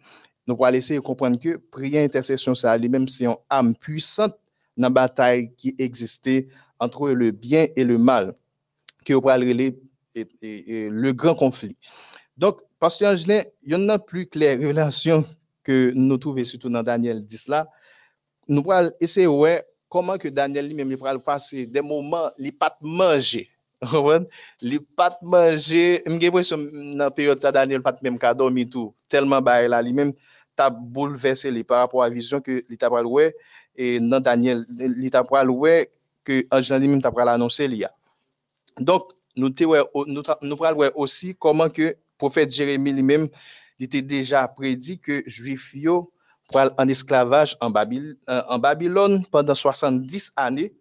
[0.47, 4.37] Nous allons essayer de comprendre que prière intercession ça lui-même c'est une âme puissante
[4.77, 8.35] dans la bataille qui existait entre le bien et le mal
[9.05, 11.77] qui est le grand conflit.
[12.37, 15.25] Donc, Pasteur Angelin, il y en a plus claire relation
[15.63, 17.69] que nous trouvons surtout dans Daniel 10 là.
[18.49, 23.49] Nous allons essayer ouais, comment que Daniel lui-même va passer des moments, il pas manger.
[24.61, 26.03] Il pas manger.
[26.05, 28.95] J'ai l'impression dans la période ça, Daniel pas même qu'à dormir tout.
[29.09, 30.13] Tellement bah, là, lui-même,
[30.55, 33.35] t'a bouleversé par rapport à la vision que l'État va louer.
[33.75, 35.91] Et dans Daniel, l'État va louer
[36.23, 37.93] que Angelin lui-même t'a l'annoncer il y a.
[38.79, 39.51] Donc, nous
[40.43, 43.31] nous parlons aussi comment que prophète Jérémie lui-même
[43.81, 45.75] était déjà prédit que Juifs
[46.47, 50.75] pourraient en esclavage en Babylone, euh, Babylone pendant 70 années.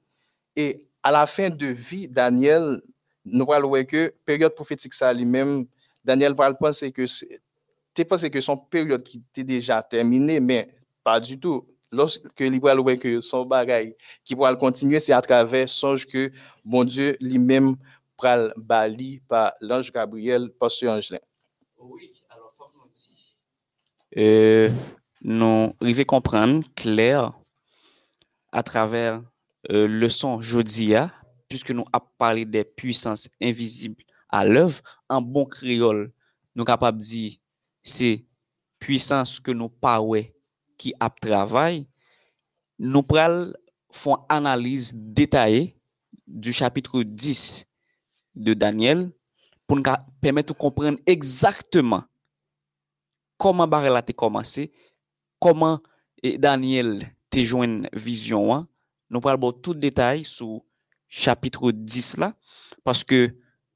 [0.57, 2.81] Et à la fin de vie, Daniel,
[3.23, 5.65] nous parlons que période prophétique ça lui-même,
[6.03, 10.67] Daniel va penser que c'est que son période qui était déjà terminée, mais
[11.03, 11.65] pas du tout.
[11.91, 13.93] Lorsque il va que son bagage
[14.25, 16.31] qui pourra continuer, c'est à travers songe que
[16.65, 17.75] bon Dieu lui-même
[18.17, 21.19] pral bali par l'ange Gabriel, pasteur Angelin.
[21.79, 22.89] Oui, alors faut nous.
[24.17, 24.69] Euh,
[25.21, 27.33] nous arrivons comprendre clair
[28.51, 29.21] à travers
[29.71, 31.11] euh, le son Jodia,
[31.47, 36.11] puisque nous avons parlé des puissances invisibles à l'œuvre, en bon créole,
[36.55, 37.33] nous sommes capables de dire
[37.83, 38.25] c'est
[38.79, 40.25] puissance que nous parlons
[40.77, 41.87] qui a travail.
[42.77, 43.55] Nous pral
[43.91, 45.77] font analyse détaillée
[46.27, 47.65] du chapitre 10
[48.35, 49.11] de Daniel
[49.69, 52.01] pou nou ka pèmèt ou komprèn exactement
[53.39, 54.65] koman Barela te komanse,
[55.39, 55.77] koman
[56.41, 58.65] Daniel te jwen vizyon an,
[59.13, 60.65] nou pral bo tout detay sou
[61.09, 62.33] chapitre 10 la,
[62.83, 63.35] paske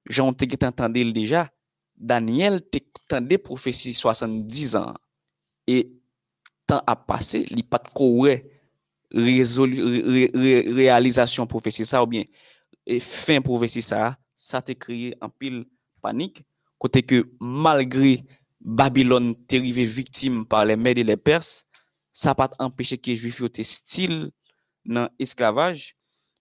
[0.10, 1.50] jan te get entende il deja,
[1.94, 4.98] Daniel te tende profesi 70 an,
[5.70, 5.84] e
[6.68, 8.34] tan ap pase, li pat kowe
[9.14, 12.26] realizasyon profesi sa, ou bien,
[12.84, 15.64] e fin profesi sa, sa te kriye an pil
[16.04, 16.44] panique,
[16.78, 18.24] côté que malgré
[18.62, 21.68] Babylone t'est arrivé victime par les Mèdes et les Perses,
[22.12, 24.30] ça n'a pas empêché que les Juifs étaient style
[24.86, 25.96] dans l'esclavage.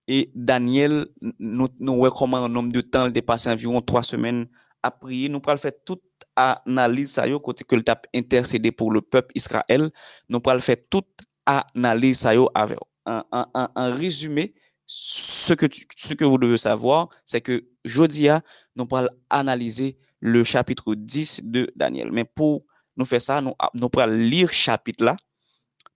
[0.08, 1.06] Et Daniel,
[1.38, 4.48] nous, nous comment un nombre de temps, il dépassé environ trois semaines
[4.82, 5.28] à prier.
[5.28, 6.02] Nous pourrons faire toute
[6.36, 9.90] analyse, ça côté que le tape intercédé pour le peuple Israël.
[10.28, 11.08] Nous pourrons faire toute
[11.46, 14.54] analyse, ça avec, en résumé,
[14.86, 18.42] ce que, ce que vous devez savoir, c'est que Jodia,
[18.76, 22.10] nous pourrons analyser le chapitre 10 de Daniel.
[22.12, 22.64] Mais pour
[22.96, 25.16] nous faire ça, nous, nous pourrons lire chapitre là,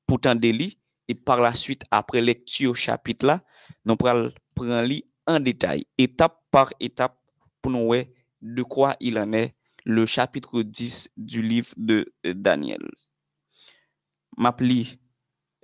[0.06, 3.40] pour t'en délit, et par la suite, après lecture chapitre là,
[3.84, 4.92] nous pourrons prendre
[5.26, 7.16] en détail, étape par étape,
[7.60, 8.04] pour nous voir
[8.42, 12.82] de quoi il en est le chapitre 10 du livre de Daniel.
[14.36, 14.98] Map li,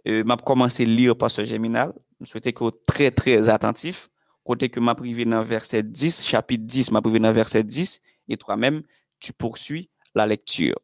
[0.07, 1.92] euh, map commencé lire Pasteur Géminal.
[2.20, 4.09] Je souhaitais que vous très très attentif.
[4.44, 8.37] Côté que m'a privé dans verset 10, chapitre 10, m'a privé dans verset 10, et
[8.37, 8.83] toi-même,
[9.20, 10.78] tu poursuis la lecture.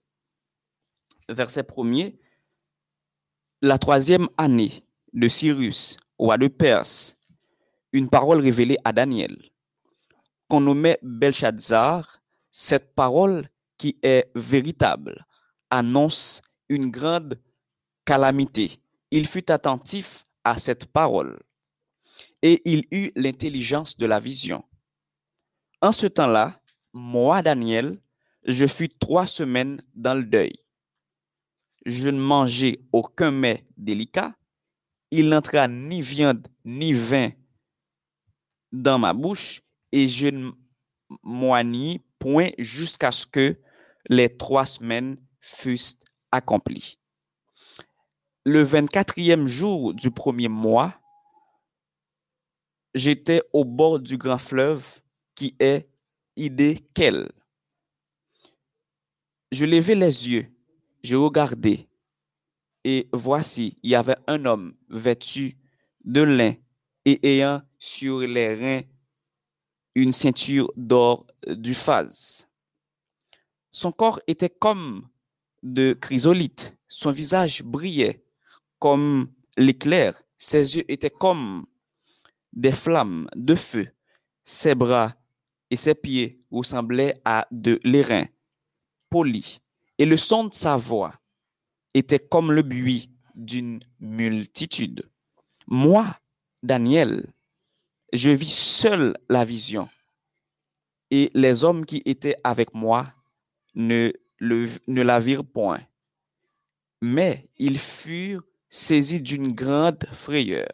[1.29, 2.19] Verset premier,
[3.61, 7.17] la troisième année de Cyrus, roi de Perse,
[7.93, 9.37] une parole révélée à Daniel.
[10.49, 15.27] Qu'on nommait Belshazzar, cette parole qui est véritable
[15.71, 17.41] annonce une grande
[18.05, 18.81] calamité.
[19.11, 21.39] Il fut attentif à cette parole
[22.43, 24.65] et il eut l'intelligence de la vision.
[25.81, 26.61] En ce temps-là,
[26.93, 28.01] moi, Daniel,
[28.45, 30.55] je fus trois semaines dans le deuil.
[31.87, 34.35] Je ne mangeais aucun mets délicat.
[35.11, 37.31] Il n'entra ni viande ni vin
[38.73, 40.51] dans ma bouche et je ne
[41.23, 43.59] moignis point jusqu'à ce que
[44.09, 46.99] les trois semaines fussent accomplies.
[48.45, 50.95] Le 24e jour du premier mois,
[52.99, 55.01] j'étais au bord du grand fleuve
[55.35, 55.89] qui est
[56.37, 57.31] Idékel.
[59.51, 60.47] Je levai les yeux,
[61.03, 61.89] je regardai,
[62.85, 65.57] et voici, il y avait un homme vêtu
[66.05, 66.55] de lin
[67.05, 68.83] et ayant sur les reins
[69.95, 72.49] une ceinture d'or du phase.
[73.71, 75.09] Son corps était comme
[75.63, 78.25] de chrysolite, son visage brillait
[78.79, 81.67] comme l'éclair, ses yeux étaient comme
[82.59, 83.87] des flammes de feu,
[84.43, 85.15] ses bras
[85.71, 88.27] et ses pieds ressemblaient à de l'airain
[89.09, 89.61] poli,
[89.97, 91.15] et le son de sa voix
[91.95, 95.09] était comme le bruit d'une multitude.
[95.69, 96.05] Moi,
[96.63, 97.33] Daniel,
[98.13, 99.89] je vis seul la vision,
[101.13, 103.07] et les hommes qui étaient avec moi
[103.75, 105.81] ne la virent point.
[107.01, 110.69] Mais ils furent saisis d'une grande frayeur.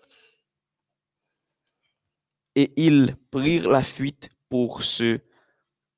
[2.56, 5.18] Et ils prirent la fuite pour se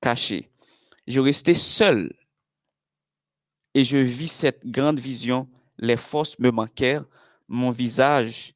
[0.01, 0.51] cacher.
[1.07, 2.12] Je restai seul
[3.75, 5.49] et je vis cette grande vision.
[5.79, 7.05] Les forces me manquèrent.
[7.49, 8.55] Mon visage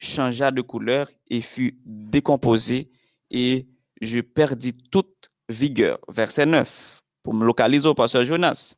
[0.00, 2.90] changea de couleur et fut décomposé
[3.30, 3.68] et
[4.00, 5.98] je perdis toute vigueur.
[6.08, 8.74] Verset 9, pour me localiser au pasteur Jonas.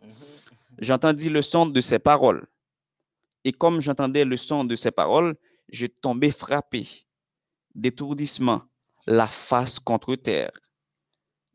[0.78, 2.46] J'entendis le son de ses paroles.
[3.44, 5.34] Et comme j'entendais le son de ses paroles,
[5.70, 6.86] je tombais frappé
[7.74, 8.62] d'étourdissement,
[9.06, 10.52] la face contre terre.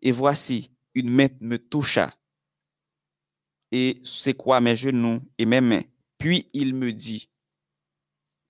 [0.02, 2.14] Et voici, une main me toucha
[3.72, 5.84] et c'est mes genoux et mes mains?
[6.18, 7.30] Puis il me dit,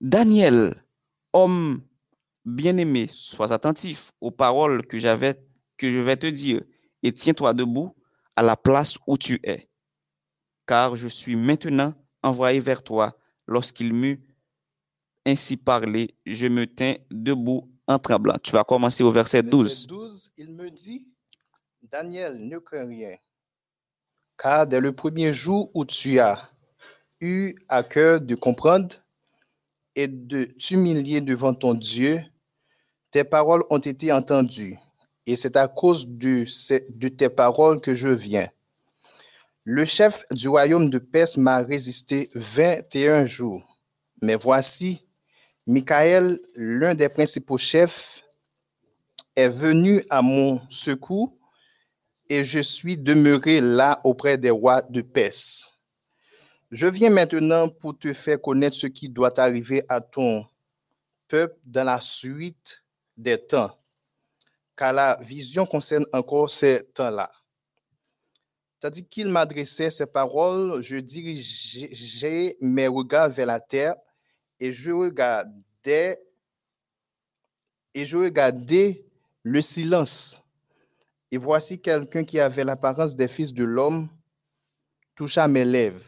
[0.00, 0.84] Daniel,
[1.32, 1.82] homme
[2.44, 4.98] bien-aimé, sois attentif aux paroles que
[5.76, 6.62] que je vais te dire,
[7.02, 7.94] et tiens-toi debout
[8.36, 9.68] à la place où tu es,
[10.66, 13.12] car je suis maintenant envoyé vers toi.
[13.46, 14.22] Lorsqu'il m'eut
[15.26, 18.36] ainsi parlé, je me tins debout en tremblant.
[18.42, 19.62] Tu vas commencer au verset 12.
[19.62, 21.06] Verset 12, il me dit,
[21.90, 23.16] Daniel, ne crains rien,
[24.36, 26.50] car dès le premier jour où tu as
[27.20, 28.96] eu à cœur de comprendre
[29.94, 32.22] et de t'humilier devant ton Dieu,
[33.10, 34.78] tes paroles ont été entendues,
[35.26, 36.44] et c'est à cause de,
[36.90, 38.48] de tes paroles que je viens.
[39.64, 43.78] Le chef du royaume de Perse m'a résisté 21 jours.
[44.22, 45.04] Mais voici,
[45.66, 48.24] Michael, l'un des principaux chefs,
[49.36, 51.36] est venu à mon secours
[52.28, 55.72] et je suis demeuré là auprès des rois de Perse.
[56.70, 60.46] Je viens maintenant pour te faire connaître ce qui doit arriver à ton
[61.26, 62.82] peuple dans la suite
[63.16, 63.76] des temps,
[64.76, 67.30] car la vision concerne encore ces temps-là.
[68.78, 73.96] Tandis qu'il m'adressait ces paroles, je dirigeais mes regards vers la terre
[74.60, 76.22] et je regardais
[77.94, 79.04] et je regardais
[79.42, 80.44] le silence.
[81.32, 84.08] Et voici quelqu'un qui avait l'apparence des fils de l'homme
[85.14, 86.04] toucha mes lèvres.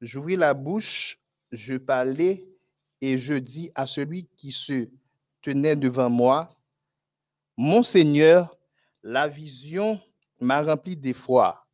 [0.00, 1.18] J'ouvris la bouche,
[1.52, 2.46] je parlais
[3.00, 4.88] et je dis à celui qui se
[5.40, 6.48] tenait devant moi,
[7.56, 8.56] Mon Seigneur,
[9.02, 10.00] la vision
[10.40, 11.64] m'a rempli d'effroi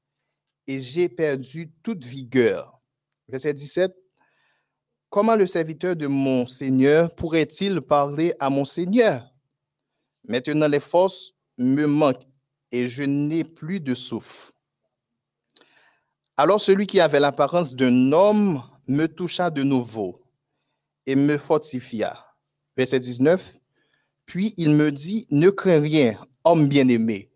[0.66, 2.80] et j'ai perdu toute vigueur.
[3.28, 3.96] Verset 17.
[5.10, 9.28] Comment le serviteur de mon Seigneur pourrait-il parler à mon Seigneur?
[10.22, 12.28] Maintenant, les forces me manquent
[12.70, 14.52] et je n'ai plus de souffle.
[16.36, 20.22] Alors celui qui avait l'apparence d'un homme me toucha de nouveau
[21.06, 22.24] et me fortifia.
[22.76, 23.58] Verset 19.
[24.26, 27.28] Puis il me dit, ne crains rien, homme bien-aimé,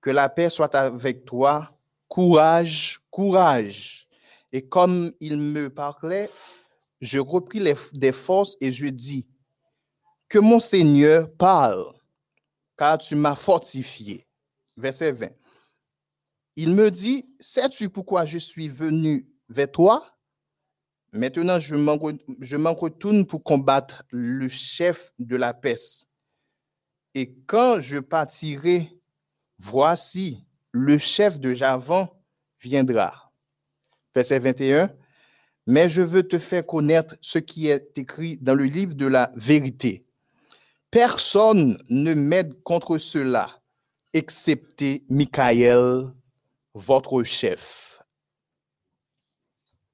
[0.00, 4.01] que la paix soit avec toi, courage, courage.
[4.52, 6.30] Et comme il me parlait,
[7.00, 9.26] je repris les- des forces et je dis,
[10.28, 11.92] que mon Seigneur parle,
[12.76, 14.22] car tu m'as fortifié.
[14.76, 15.30] Verset 20.
[16.56, 20.16] Il me dit, sais-tu pourquoi je suis venu vers toi?
[21.12, 21.76] Maintenant, je
[22.56, 26.08] m'en retourne pour combattre le chef de la peste.
[27.14, 28.98] Et quand je partirai,
[29.58, 32.08] voici, le chef de Javan
[32.58, 33.31] viendra.
[34.14, 34.90] Verset 21.
[35.66, 39.32] Mais je veux te faire connaître ce qui est écrit dans le livre de la
[39.36, 40.04] vérité.
[40.90, 43.62] Personne ne m'aide contre cela,
[44.12, 46.12] excepté Michael,
[46.74, 47.92] votre chef.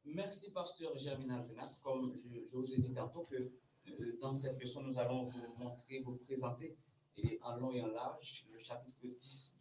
[0.04, 1.81] Merci, pasteur Germinal Jonas.
[1.85, 6.00] Comme je, vous ai dit tantôt que euh, dans cette leçon, nous allons vous montrer,
[6.00, 6.76] vous présenter
[7.16, 9.58] et en long et en large le chapitre 10 du livre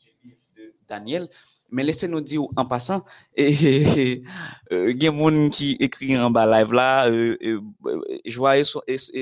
[0.88, 1.30] Daniel.
[1.70, 3.04] Mais laissez-nous dire en passant,
[3.36, 4.24] et,
[4.72, 8.58] il y a gens qui écrit en bas live là, euh, euh, je vois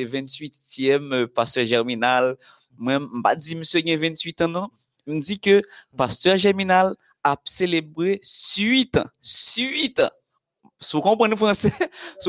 [0.06, 2.36] 28e pasteur Germinal,
[2.78, 4.69] moi, je pas dit monsieur il 28 ans, non?
[5.08, 5.62] Je dit que
[5.95, 6.93] pasteur Germinal
[7.24, 8.19] a célébré
[8.58, 9.06] 8 ans.
[9.58, 10.10] 8 ans.
[10.91, 11.71] Vous comprenez français,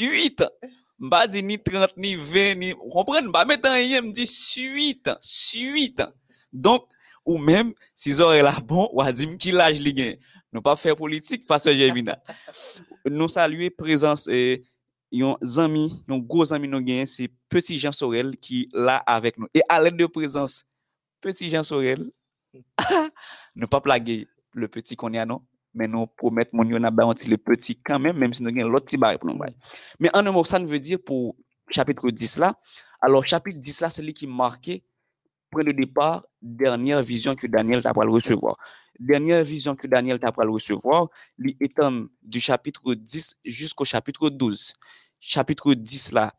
[0.00, 0.48] 8 ans.
[0.98, 2.72] Je dit ni 30, ni 20, ni.
[2.72, 3.26] Vous comprenez?
[3.26, 5.16] Je un me dit 8 ans.
[5.54, 6.12] 8 ans.
[6.52, 6.86] Donc,
[7.26, 10.16] ou même, si aurez là bon, ou à dire qui l'âge li gen.
[10.52, 12.22] Nous pas faire politique, pasteur Germinal.
[13.04, 14.64] nous saluer présence et
[15.10, 19.48] yon amis, yon gros amis nous gagne, c'est Petit Jean Sorel qui là avec nous.
[19.52, 20.64] Et à l'aide de présence,
[21.20, 22.10] Petit Jean Sorel,
[23.56, 25.42] ne pas plaguer le petit qu'on a non,
[25.74, 28.86] mais nous promettons mon yon a le petit quand même, même si nous avons l'autre
[28.86, 29.38] petit barre pour nous.
[30.00, 31.36] Mais en un mot, ça veut dire pour
[31.68, 32.54] chapitre 10 là.
[33.00, 34.82] Alors, chapitre 10 là, c'est lui qui marquait,
[35.50, 38.56] point de départ, dernière vision que Daniel t'a le recevoir.
[38.98, 44.74] Dernière vision que Daniel t'a le recevoir, lui étant du chapitre 10 jusqu'au chapitre 12.
[45.20, 46.34] Chapitre 10 là,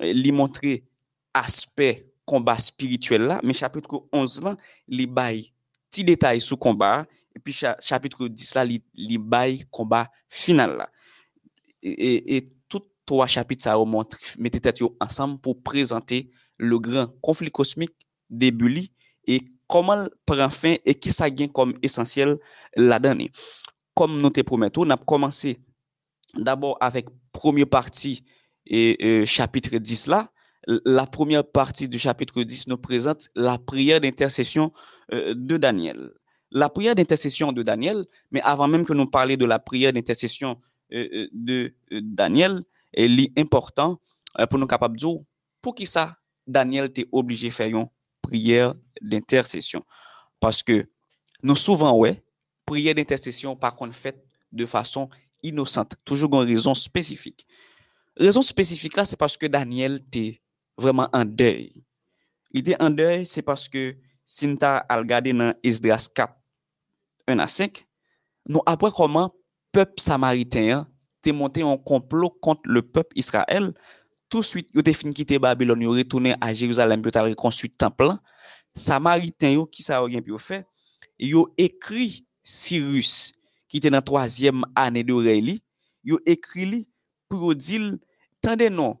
[0.00, 0.84] lui montrer
[1.32, 4.56] aspect combat spirituel là, mais chapitre 11 là,
[4.88, 5.52] lui bail
[5.90, 10.88] petit détail sur combat et puis chapitre 10 là, lui bail combat final là.
[11.82, 12.48] Et, et,
[13.04, 17.94] trois chapitres ça montre mettez tête ensemble pour présenter le grand conflit cosmique
[18.30, 18.88] début
[19.26, 22.38] et comment prend fin et qui ça gagne comme essentiel
[22.76, 23.26] là-dedans.
[23.94, 25.58] Comme nous te promettons, on a commencé
[26.36, 28.24] d'abord avec première partie
[28.66, 30.30] et, chapitre 10 là.
[30.66, 34.72] La première partie du chapitre 10 nous présente la prière d'intercession
[35.12, 36.12] euh, de Daniel.
[36.52, 40.58] La prière d'intercession de Daniel, mais avant même que nous parlions de la prière d'intercession
[40.92, 43.98] euh, euh, de Daniel, elle est important
[44.48, 45.18] pour nous capables de dire
[45.60, 46.14] pour qui ça
[46.46, 47.86] Daniel était obligé de faire
[48.32, 49.84] prière d'intercession.
[50.40, 50.88] Parce que
[51.42, 52.24] nous souvent, ouais,
[52.64, 55.10] prière d'intercession, par contre, faite de façon
[55.42, 57.46] innocente, toujours une raison spécifique.
[58.16, 60.40] Raison spécifique là, c'est parce que Daniel était
[60.78, 61.84] vraiment en deuil.
[62.52, 66.32] Il était en deuil, c'est parce que si nous avons regardé dans Esdras 4,
[67.28, 67.86] 1 à 5,
[68.48, 69.30] nous après comment
[69.72, 70.86] peuple samaritain
[71.18, 73.74] était monté en complot contre le peuple Israël.
[74.32, 77.68] tout suite, ils ont fini quitter Babylone, ils ont retourné à Jérusalem, ils ont reconstruit
[77.70, 78.08] le temple.
[78.74, 80.66] Samaritain, qui ça a fait,
[81.18, 83.32] ils ont écrit Cyrus,
[83.68, 85.62] qui était dans la troisième année de Réli,
[86.02, 86.88] ils ont écrit
[87.28, 87.98] pour dire,
[88.40, 88.98] tendez non,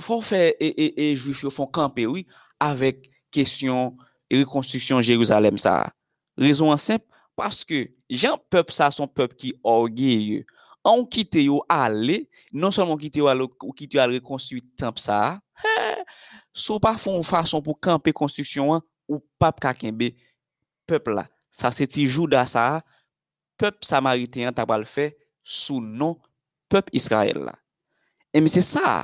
[0.00, 2.24] faut faire, et, et, juifs, font camper, oui,
[2.60, 3.96] avec question
[4.32, 5.92] reconstruction Jérusalem, ça.
[6.38, 10.44] Raison simple, parce que, j'ai un peuple, ça, son peuple qui est orgueilleux.
[10.84, 14.98] an kite yo ale, non solman kite yo ale, ou kite yo ale rekonstuit tanp
[15.02, 15.76] sa, he,
[16.54, 20.12] sou pa fon fason pou kampe konstruksyon an, ou pap kakenbe,
[20.88, 22.82] pep la, sa se ti jouda sa,
[23.60, 26.16] pep samariteyan tabal fe, sou non
[26.72, 27.56] pep Israel la.
[28.32, 29.02] E mi se sa,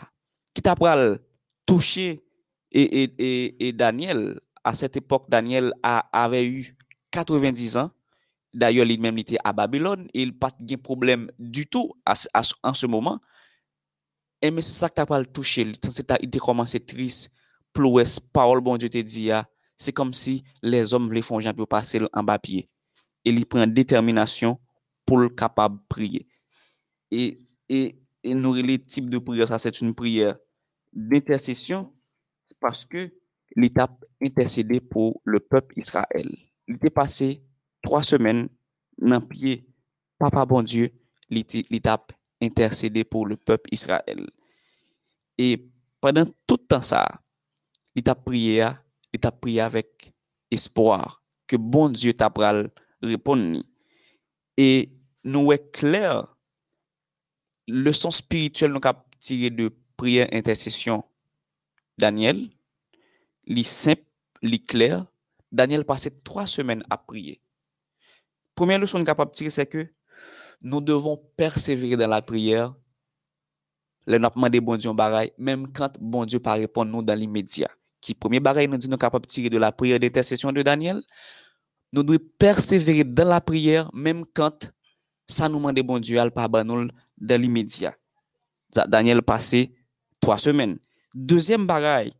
[0.57, 1.19] ki ta pral
[1.69, 2.17] touche,
[2.69, 3.31] e, e, e,
[3.69, 4.33] e Daniel,
[4.65, 6.65] a set epok Daniel a, ave yu
[7.15, 7.93] 90 an,
[8.59, 12.87] D'ailleurs, lui-même était à Babylone et il n'a pas de problème du tout en ce
[12.87, 13.21] moment.
[14.43, 15.63] Mais c'est ça qui t'a pral touché.
[15.63, 17.33] Il a commencé triste,
[17.73, 21.69] plouès, parole bon Dieu te dit, ah, c'est comme si les hommes voulaient faire pour
[21.69, 22.69] passer en bas pied.
[23.25, 24.59] Et il prend détermination
[25.07, 26.29] pour le capable de prier.
[27.11, 30.37] Et, et et nous, les types de prière, ça c'est une prière
[30.93, 31.91] d'intercession
[32.61, 33.13] parce que
[33.57, 36.29] l'étape intercédé pour le peuple Israël.
[36.67, 37.45] Il était passé
[37.83, 38.49] trois semaines
[38.99, 39.67] dans pied,
[40.19, 40.91] papa bon Dieu,
[41.31, 44.29] l'étape intercédé pour le peuple Israël.
[45.37, 45.69] Et
[46.01, 47.07] pendant tout temps ça,
[47.95, 48.67] il a prié,
[49.13, 50.13] il a prié avec
[50.51, 52.33] espoir que bon Dieu t'a
[53.03, 53.63] répondre.
[54.57, 54.91] Et
[55.25, 56.39] nous est clair
[57.69, 61.05] leçon spirituelle nous avons tiré de prière intercession
[61.99, 62.49] Daniel,
[63.47, 64.05] li simple,
[64.43, 65.05] li clair.
[65.51, 67.41] Daniel passait trois semaines à prier.
[68.59, 69.87] Première leçon que nous tirer, c'est que
[70.61, 72.75] nous devons persévérer dans la prière.
[74.05, 77.71] Le n'a demandé bon Dieu bagaille, même quand bon Dieu pas répondre nous dans l'immédiat.
[78.01, 81.01] Qui premier bagaille nous dit nous capable tirer de la prière d'intercession de Daniel?
[81.93, 84.73] Nous devons persévérer dans la prière, même quand
[85.29, 86.33] ça nous demande bon Dieu, al
[86.65, 87.95] nous dans l'immédiat.
[88.89, 89.73] Daniel passé
[90.21, 90.81] trois semaines.
[91.15, 92.13] Deuxième bagaille,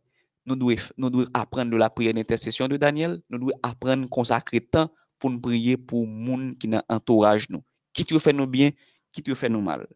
[0.45, 3.19] nous devons, nous devons apprendre de la prière d'intercession de Daniel.
[3.29, 4.89] Nous devons apprendre à consacrer temps
[5.19, 7.63] pour nous prier pour les gens qui nous entourage nous.
[7.93, 8.69] Qui te fait nous bien,
[9.11, 9.87] qui te fait nous mal.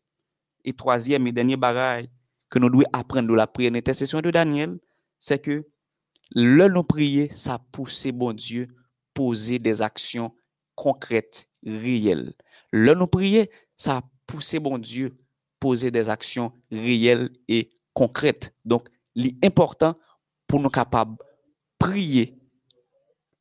[0.65, 2.09] Et troisième et dernier bagaille
[2.49, 4.77] que nous devons apprendre de la prière d'intercession de Daniel,
[5.19, 5.67] c'est que
[6.35, 8.67] le nous prier, ça pousse bon Dieu
[9.13, 10.33] poser des actions
[10.75, 12.33] concrètes, réelles.
[12.71, 15.17] Là, nous prier, ça a poussé bon Dieu
[15.59, 18.55] poser des actions réelles et concrètes.
[18.65, 19.95] Donc, l'important
[20.47, 21.17] pour nous capables
[21.77, 22.37] prier,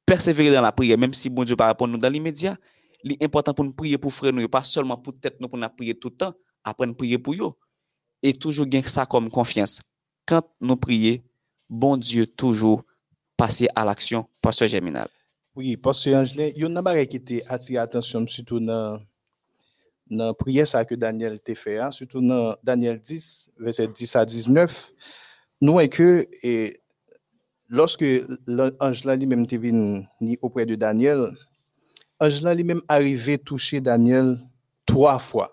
[0.06, 2.56] persévérer dans la prière, même si bon Dieu pas répondre nous dans l'immédiat,
[3.04, 5.94] l'important pour nous prier pour frère nous, pas seulement pour tête nous pour nous prier
[5.94, 6.34] tout le temps,
[6.64, 7.52] apprendre à prier pour eux.
[8.22, 9.82] Et toujours gagner ça comme confiance.
[10.26, 11.18] Quand nous prions,
[11.68, 12.84] bon Dieu toujours
[13.36, 15.08] passer à l'action, pasteur Germinal.
[15.54, 19.00] Oui, pasteur Angelin, il y a un qui était attiré attention surtout dans
[20.08, 24.92] la prière que Daniel t'a fait, hein, surtout dans Daniel 10, verset 10 à 19.
[25.60, 26.81] Nous, et que, et,
[27.72, 28.04] lorsque
[28.46, 30.06] l'ange lui-même était venu
[30.42, 31.30] auprès de Daniel,
[32.20, 34.38] l'ange lui-même arrivé toucher Daniel
[34.86, 35.48] trois fois.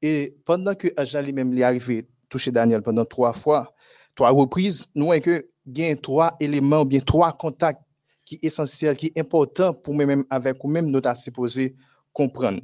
[0.00, 3.74] Et pendant que l'ange lui-même arrivé toucher Daniel pendant trois fois,
[4.14, 7.82] trois reprises, nous voyons que il y a trois éléments, bien trois contacts
[8.24, 11.74] qui sont essentiels, qui sont importants pour nous-mêmes avec nous-mêmes, nous avons supposé
[12.12, 12.60] comprendre.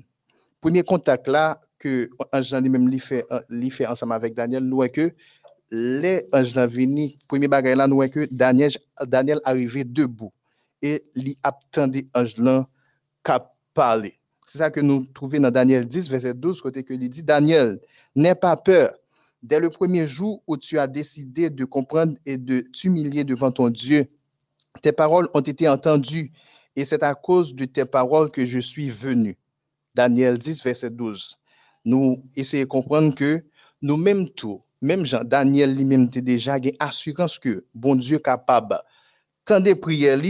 [0.61, 3.27] Premier contact là, que l'ange lui-même fait,
[3.73, 5.13] fait ensemble avec Daniel, nous voyons que
[5.75, 8.71] les anges venu, premier bagage là, nous voyons que Daniel,
[9.07, 10.31] Daniel arrivé debout
[10.83, 12.69] et il attendait ange là
[13.25, 14.19] qu'à parler.
[14.47, 17.81] C'est ça que nous trouvons dans Daniel 10, verset 12, côté que il dit Daniel,
[18.15, 18.93] n'aie pas peur.
[19.43, 23.71] Dès le premier jour où tu as décidé de comprendre et de t'humilier devant ton
[23.71, 24.05] Dieu,
[24.83, 26.33] tes paroles ont été entendues
[26.77, 29.39] et c'est à cause de tes paroles que je suis venu.
[29.95, 31.39] Daniel 10, verset 12.
[31.87, 33.43] Nous essayons de comprendre que
[33.81, 38.81] nous-mêmes tout, même Jean, Daniel lui-même était déjà une assurance que bon Dieu capable,
[39.45, 40.21] tant de prières,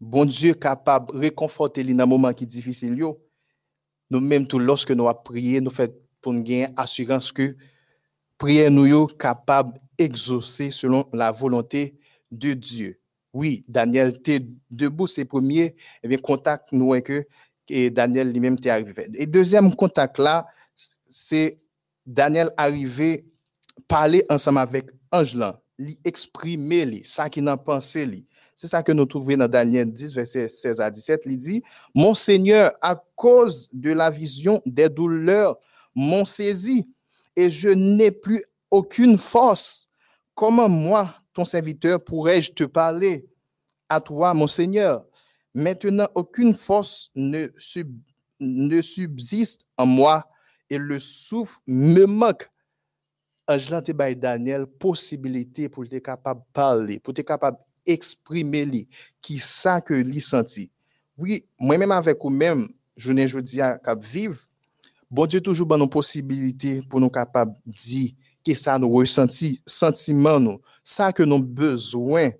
[0.00, 3.02] bon Dieu capable réconforter dans un moment qui difficile.
[4.10, 6.44] Nous-mêmes tout, lorsque nous avons prié, nous faisons pour nous
[6.76, 7.56] assurance que
[8.38, 11.98] prière nous capable d'exaucer selon la volonté
[12.30, 13.00] de Dieu.
[13.32, 17.26] Oui, Daniel était debout, c'est premier, et eh bien, contact nous que
[17.68, 19.08] et Daniel lui-même est arrivé.
[19.14, 20.46] Et deuxième contact là,
[21.04, 21.58] c'est
[22.06, 23.24] Daniel arrivé
[23.88, 28.26] parler ensemble avec Angelan, lui exprimer lui, ça qu'il en pensé lui.
[28.56, 31.22] C'est ça que nous trouvons dans Daniel 10, verset 16 à 17.
[31.26, 31.62] Il dit,
[31.94, 35.58] Mon Seigneur, à cause de la vision des douleurs,
[35.94, 36.88] m'ont saisi
[37.36, 39.88] et je n'ai plus aucune force.
[40.34, 43.26] Comment moi, ton serviteur, pourrais-je te parler
[43.88, 45.04] à toi, mon Seigneur?
[45.52, 47.46] Maintenant, aucune force ne,
[48.40, 50.24] ne subsiste en moi
[50.70, 52.48] et le souffle me manque.
[53.50, 58.82] anj lan te bay Daniel posibilite pou te kapab parle, pou te kapab eksprime li,
[59.24, 60.68] ki sa ke li santi.
[61.20, 62.66] Oui, mwen mèm avèk ou mèm,
[62.98, 64.40] jounen joudi a kap viv,
[65.10, 68.08] bon Diyo toujou ban nou posibilite pou nou kapab di
[68.44, 72.34] ki sa nou resanti, sentiman nou, sa ke nou bezwen,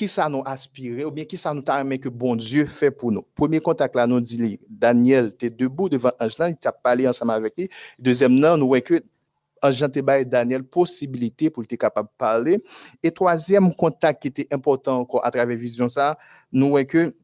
[0.00, 3.12] ki sa nou aspire, ou bien ki sa nou tarme ke bon Dieu fè pou
[3.12, 3.26] nou.
[3.36, 7.08] Premier kontak la nou di li, Daniel te debou devan anj lan, il tap pale
[7.10, 7.68] ansama vek li.
[8.00, 9.02] Dezem nan nou wè ke
[9.60, 12.62] te Daniel possibilité pour être capable de parler.
[13.02, 16.18] Et troisième contact qui était important encore à travers vision ça,
[16.52, 17.14] nous voyons que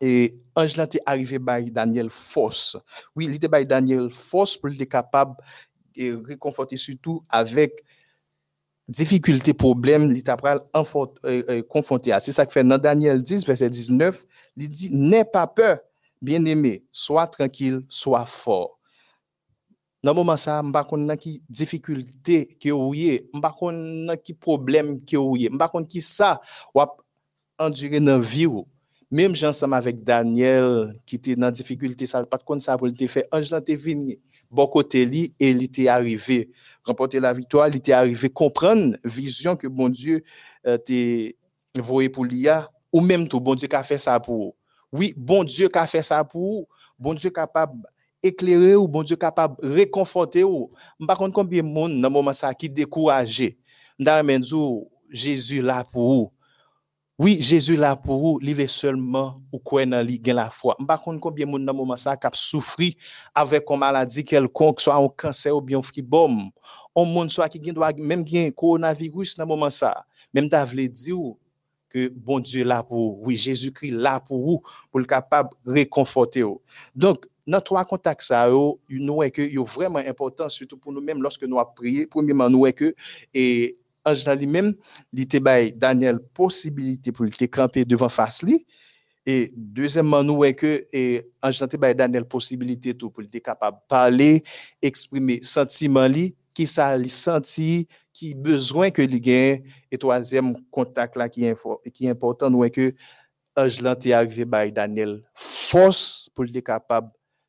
[0.00, 2.76] et Angelan est arrivé par Daniel force.
[3.16, 5.34] Oui, il était par Daniel force pour être capable
[5.96, 7.84] de réconforter surtout avec
[8.88, 10.84] difficulté, problème, il euh,
[11.24, 12.20] euh, confronté à.
[12.20, 14.24] C'est ça que fait dans Daniel 10, verset 19,
[14.56, 15.78] il dit, n'aie pas peur,
[16.22, 18.77] bien-aimé, sois tranquille, sois fort.
[20.02, 25.16] Dans moment ça, m'pa konn qui difficulté que ou yé, m'pa konn qui problème que
[25.16, 26.40] ou yé, m'pa konn qui ça
[26.74, 26.80] ou
[27.58, 28.66] endurer dans vie ou.
[29.10, 33.24] Même ensemble avec Daniel qui était dans difficulté ça pas de ça pour te faire
[33.32, 34.18] ange là venu.
[34.50, 36.50] Bon côté li et il était arrivé.
[36.84, 40.22] Remporter la victoire, il était arrivé comprendre vision que bon Dieu
[40.66, 41.36] euh, t'est
[41.80, 44.54] voyé pour l'IA ou même tout bon Dieu qui a fait ça pour.
[44.92, 46.68] Oui, bon Dieu qui a fait ça pour,
[46.98, 47.88] bon Dieu capable
[48.22, 50.70] éclairer ou bon Dieu capable réconforter ou.
[51.06, 53.58] Pas contre combien de monde dans moment ça qui découragé.
[53.98, 54.24] Dans
[55.10, 56.32] Jésus là pour vous.
[57.20, 60.76] Oui, Jésus là pour vous, il est seulement ou quoi dans li la foi.
[60.78, 62.96] M'pa konn combien moun dans moment ça cap souffri
[63.34, 66.50] avec une maladie quelconque, soit un cancer ou bien un
[66.94, 70.06] On monde soit qui doit même gen coronavirus dans moment ça.
[70.32, 71.34] Même ta vle dire
[71.88, 76.44] que bon Dieu là pour oui, Jésus-Christ là pour vous pour le capable réconforter
[76.94, 81.04] Donc nan twa kontak sa yo, nou wè ke yo vreman important, sütou pou nou
[81.04, 82.92] mèm loske nou ap priye, pou mèm an nou wè ke,
[83.32, 83.44] e
[84.08, 84.74] anjan li mèm,
[85.16, 88.60] li te bay Daniel posibilite pou li te kampe devan fas li,
[89.28, 93.40] e dezemman nou wè ke, e anjan te bay Daniel posibilite tou pou li te
[93.44, 94.42] kapab pale,
[94.84, 97.86] eksprime sentiman li, ki sa li senti,
[98.18, 102.72] ki bezwen ke li gen, e toazem kontak la ki, info, ki important nou wè
[102.74, 102.92] ke,
[103.58, 107.08] anjan te agve bay Daniel fos pou li te kapab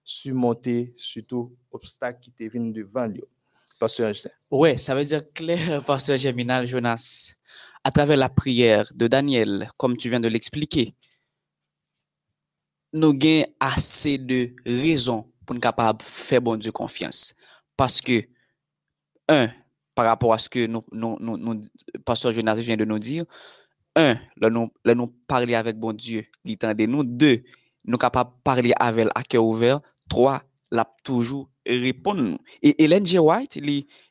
[0.09, 3.23] surmonter surtout obstacles qui te viennent devant lui.
[3.79, 4.31] Pasteur Justin.
[4.49, 7.35] Ouais, ça veut dire clair, Pasteur Germinal Jonas.
[7.83, 10.95] À travers la prière de Daniel, comme tu viens de l'expliquer,
[12.91, 17.35] nous avons assez de raisons pour nous capables de faire bon Dieu confiance.
[17.77, 18.27] Parce que,
[19.27, 19.49] un,
[19.93, 20.83] par rapport à ce que nous,
[22.03, 23.25] Pasteur Jonas vient de nous dire,
[23.95, 27.03] un, là nous, là nous parler avec bon Dieu, de nous.
[27.03, 27.43] Deux,
[27.85, 29.79] nous capables de parler avec à cœur ouvert.
[30.09, 32.37] Trois, l'a toujours répondre.
[32.61, 33.19] Et Hélène G.
[33.19, 33.59] White,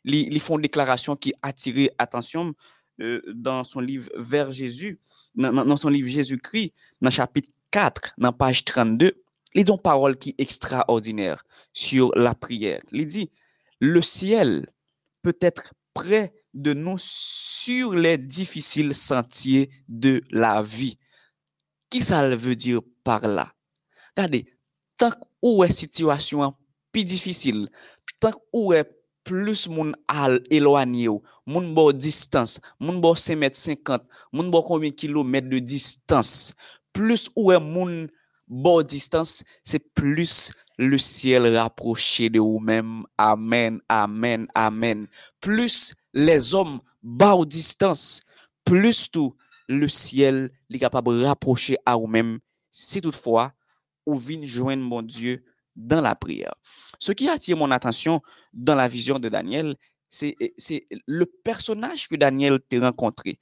[0.04, 2.52] ils font une déclaration qui attiré attention
[3.00, 5.00] euh, dans son livre Vers Jésus,
[5.34, 9.12] dans, son livre Jésus-Christ, dans chapitre 4, dans page 32.
[9.54, 12.82] Il dit une parole qui est extraordinaire sur la prière.
[12.92, 13.30] Il dit,
[13.80, 14.66] le ciel
[15.22, 20.98] peut être près de nous sur les difficiles sentiers de la vie.
[21.90, 23.52] Qui ça veut dire par là?
[24.16, 24.46] Regardez,
[24.96, 25.12] tant
[25.42, 26.54] où est situation
[26.92, 27.68] plus difficile,
[28.20, 28.88] tant où est
[29.24, 34.62] plus moun al éloigné ou, moun bo distance, moun bo 5 mètres 50, moun bo
[34.62, 36.54] combien kilomètres de distance,
[36.92, 38.08] plus où est moun
[38.46, 43.04] bo distance, c'est plus le ciel rapproché de vous-même.
[43.18, 45.06] Amen, amen, amen.
[45.40, 48.22] Plus les hommes bas distance,
[48.64, 49.34] plus tout
[49.68, 52.38] le ciel est capable de rapprocher à vous-même.
[52.70, 53.52] Si toutefois,
[54.08, 55.44] ou venez joindre mon Dieu
[55.76, 56.54] dans la prière.
[56.98, 58.22] Ce qui attire mon attention
[58.54, 59.76] dans la vision de Daniel,
[60.08, 60.34] c'est
[61.06, 63.38] le personnage que Daniel t'a rencontré.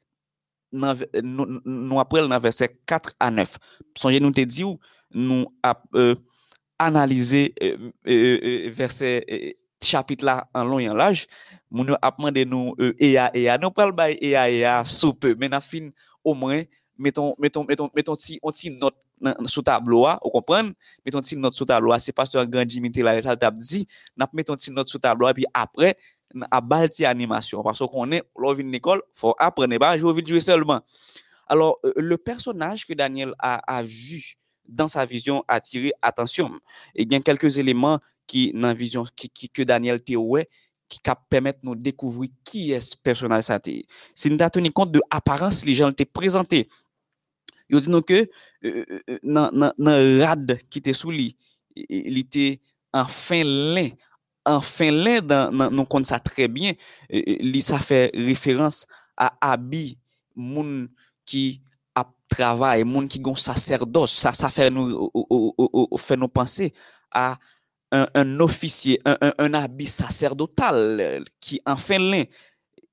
[0.72, 3.56] Nous apprenons dans verset 4 à 9.
[3.96, 4.64] Songez nous te dit
[5.14, 5.46] nous
[5.94, 6.16] euh,
[6.80, 7.76] analyser euh,
[8.08, 11.26] euh, euh, verset chapitre là en long et en large
[11.70, 15.60] nous a demandé nous ea ea nous parle ba ea ea sous peu mais na
[15.60, 15.90] fin
[16.24, 16.62] au moins
[16.98, 18.50] mettons mettons mettons mettons on
[18.80, 18.96] note
[19.46, 20.72] sous tableau vous comprenez
[21.04, 23.86] mettons ti note sous tableau c'est pasteur grand Jimmy là ça t'a dit
[24.16, 25.96] n'a mettons ti note sous tableau et puis après
[26.50, 30.82] à balti animation parce qu'on est l'on vient l'école faut apprendre pas jouer jouer seulement
[31.46, 34.34] alors le personnage que Daniel a, vu
[34.68, 36.50] dans sa vision attirer attention.
[36.94, 40.48] Il y a quelques éléments qui, vision qui, que Daniel Théoué,
[40.88, 43.44] qui permettent de nous découvrir qui est ce personnage.
[44.14, 46.68] Si nous avons compte de l'apparence, les gens l'ont présenté.
[47.70, 48.28] Yo di nou ke euh,
[48.64, 51.32] euh, euh, nan, nan, nan rad ki te sou li,
[51.74, 52.52] li te
[52.96, 53.90] an fin len,
[54.46, 56.78] an fin len dan, nan, nou kon sa trebyen,
[57.10, 58.84] e, e, li sa fe referans
[59.18, 59.96] a abi
[60.38, 60.86] moun
[61.26, 61.58] ki
[61.98, 66.70] ap travay, moun ki gon saserdos, sa, sa fe nou, nou panse
[67.10, 67.32] a
[67.90, 72.30] un, un ofisye, un, un, un abi saserdotal euh, ki an fin len,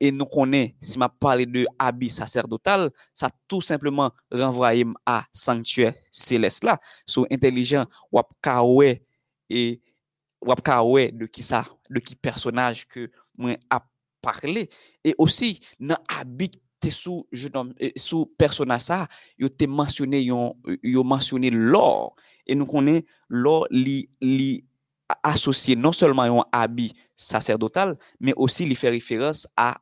[0.02, 5.22] E nou konen, si ma pale de abi saserdotal, sa tout simplement renvoye m a
[5.36, 6.78] sanktue selest la.
[7.06, 8.90] Sou intelijan wap kawe
[9.50, 9.64] e
[10.44, 13.08] wap kawe de ki sa, de ki personaj ke
[13.40, 13.88] mwen ap
[14.24, 14.68] parle.
[15.04, 16.50] E osi nan abi
[16.84, 19.00] te sou, euh, sou personaj sa,
[19.40, 20.52] yo te mansyone yon,
[20.84, 22.12] yo mansyone lor.
[22.44, 24.64] E nou konen lor li, li
[25.24, 29.74] asosye non selman yon abi saserdotal, men osi li fe referans a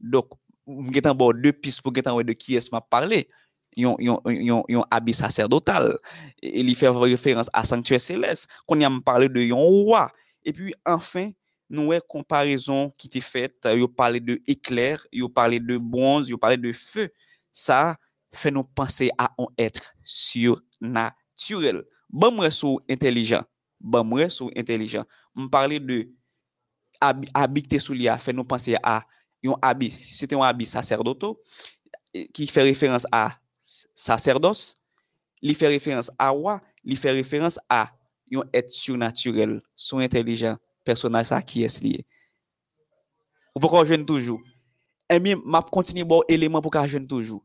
[0.00, 0.26] donc
[0.66, 3.28] vous avez bon deux pistes pour de qui est-ce m'a parlé?
[3.74, 5.96] Yon, yon, yon, yon habit sacerdotal
[6.42, 10.12] il fait référence à sanctuaire céleste qu'on y a parlé de yon roi
[10.44, 11.30] et puis enfin
[11.72, 16.36] nous avons comparaison qui était faite, vous parlez de éclair, vous parlez de bronze, vous
[16.36, 17.08] parlez de feu.
[17.50, 17.96] Ça
[18.30, 21.82] fait nous penser à un être surnaturel.
[22.10, 23.42] Bon, moi, sou intelligent.
[23.80, 25.04] Bon, moi, sou intelligent.
[25.34, 26.10] On parlait de
[27.02, 29.00] habit te sou li a fè nou panse a
[29.42, 31.34] yon habit, se te yon habit sacerdoto,
[32.14, 33.26] e, ki fè referans a
[33.98, 34.72] sacerdos,
[35.42, 37.84] li fè referans a wa, li fè referans a
[38.32, 42.06] yon et surnaturel, son intelijan, personaj sa ki es liye.
[43.52, 44.40] Ou pou ka jwen toujou.
[45.12, 47.42] E mi map kontini bo eleman pou ka jwen toujou.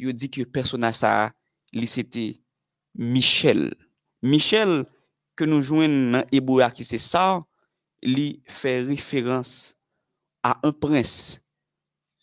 [0.00, 1.12] Yo di ki personaj sa
[1.76, 2.32] li sete
[2.96, 3.68] Michel.
[4.24, 4.84] Michel
[5.36, 7.42] ke nou jwen nan Eboya ki se sa,
[8.06, 9.74] li fè referans
[10.46, 11.40] a un prens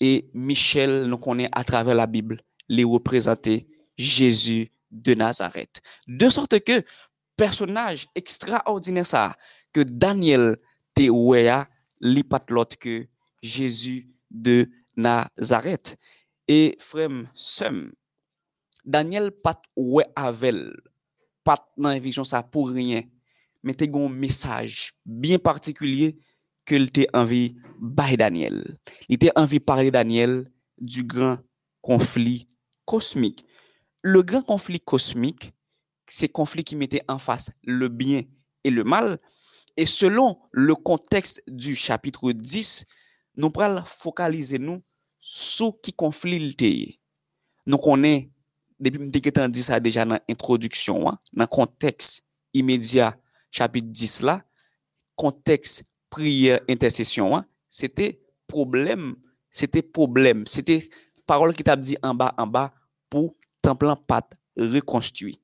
[0.02, 3.60] e Michel nou konen a travèr la Bible li reprezentè
[3.98, 5.82] Jésus de Nazareth.
[6.08, 6.82] De sorte ke
[7.38, 9.32] personaj ekstraordinè sa
[9.76, 10.56] ke Daniel
[10.98, 11.64] te weya
[12.02, 13.06] li pat lot ke
[13.42, 14.66] Jésus de
[14.98, 15.96] Nazareth.
[16.48, 17.88] E frem sem,
[18.86, 20.62] Daniel pat we avel,
[21.44, 23.10] pat nan eviksyon sa pou riyen.
[23.64, 26.14] men te gon mesaj bien partikulye
[26.68, 28.60] ke li te anvi bay Daniel.
[29.08, 30.42] Li te anvi pale Daniel
[30.78, 31.38] du gran
[31.86, 32.48] konflik
[32.88, 33.44] kosmik.
[34.04, 35.50] Le gran konflik kosmik,
[36.08, 38.24] se konflik ki mette an fas le bien
[38.64, 39.18] et le mal,
[39.76, 42.86] et selon le konteks du chapitre 10,
[43.38, 44.82] nou pral fokalize nou
[45.22, 46.90] sou ki konflik li te ye.
[47.68, 48.30] Nou konen,
[48.80, 52.22] depi mte ketan di sa deja nan introduksyon, nan konteks
[52.58, 53.12] imedya
[53.58, 54.44] chapitre 10 là,
[55.16, 59.16] contexte prière, intercession, hein, c'était problème,
[59.52, 60.88] c'était problème, c'était
[61.26, 62.74] parole qui t'a dit en bas, en bas,
[63.10, 64.22] pour temple pas
[64.56, 65.42] reconstruit.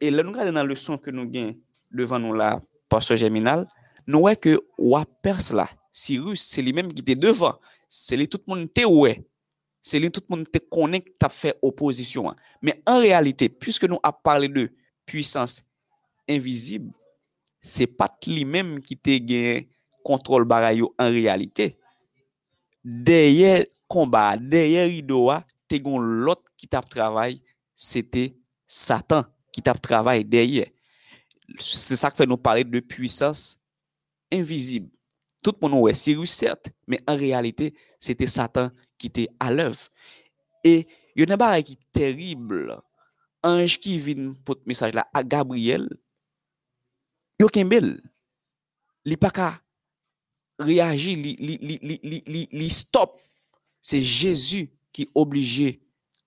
[0.00, 1.56] Et là, nous regardons dans le son que nous avons
[1.90, 3.66] devant nous là, pasteur Germinal,
[4.06, 7.58] nous voyons que wa Perse là, Cyrus, c'est lui-même qui était devant.
[7.88, 9.26] C'est lui tout le monde était ouais.
[9.82, 12.30] C'est lui tout le monde était connaît qui fait opposition.
[12.30, 12.36] Hein.
[12.62, 14.70] Mais en réalité, puisque nous avons parlé de
[15.04, 15.64] puissance
[16.28, 16.92] invisible,
[17.60, 19.68] se pat li menm ki te gen
[20.06, 21.74] kontrol baray yo an realite.
[22.84, 27.36] Deye komba, deye ridowa, te gon lot ki tap travay,
[27.76, 28.30] se te
[28.70, 30.70] satan ki tap travay deye.
[31.60, 33.58] Se sa ke fè nou pale de puissance
[34.32, 34.88] invizib.
[35.44, 39.86] Tout moun nou wè Sirius cert, men an realite, se te satan ki te alèv.
[40.66, 40.84] E
[41.18, 42.76] yon e baray ki terible,
[43.46, 45.88] anj ki vin pot mesaj la a Gabriel,
[47.40, 47.94] yo kembel,
[49.08, 49.48] li pa ka
[50.60, 53.16] reagi, li, li, li, li stop,
[53.80, 55.78] se Jezu ki oblige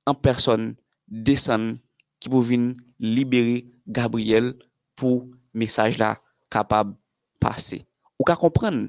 [0.10, 0.72] an person
[1.06, 1.76] desan
[2.18, 4.54] ki pou vin libere Gabriel
[4.98, 6.16] pou mesaj la
[6.54, 6.96] kapab
[7.44, 7.84] pase.
[8.18, 8.88] Ou ka kompren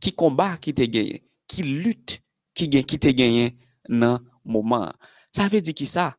[0.00, 2.16] ki komba ki te genyen, ki lut
[2.56, 3.52] ki, gen, ki te genyen
[3.90, 4.94] nan mouman.
[5.34, 6.12] Sa ve di ki sa,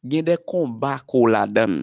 [0.00, 1.82] gen de komba ko la dan,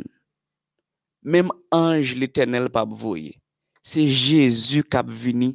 [1.24, 3.40] Même ange l'éternel pas voyer.
[3.84, 5.54] C'est Jésus qui a venu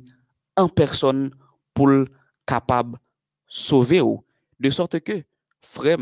[0.57, 1.31] en personne
[1.75, 1.91] pour
[2.47, 2.99] capable
[3.47, 4.03] sauver
[4.59, 5.23] de sorte que
[5.61, 5.99] frère,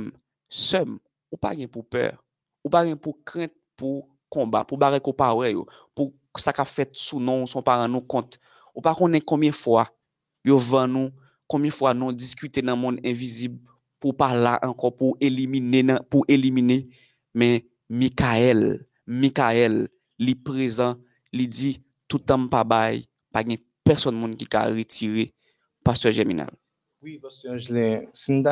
[0.49, 0.99] somme
[1.31, 2.23] ou pas pour peur,
[2.63, 7.47] ou pas pour crainte pour combat, pour barrer ko pour ça qu'a fait sous nom
[7.47, 8.39] son parent nous compte.
[8.75, 9.89] Ou pas connaît combien fois
[10.45, 11.11] yo vend nous,
[11.47, 13.61] combien fois nous discuter dans le monde invisible
[14.01, 16.89] pour parler encore pour éliminer pour éliminer
[17.35, 19.89] mais Michael, Michael,
[20.19, 20.97] li présent,
[21.33, 23.43] li dit tout temps pas bail, pas
[23.85, 25.33] personne monde qui a retiré
[25.83, 26.51] pasteur Germinal.
[27.03, 28.45] Oui, pasteur Angelin, si nous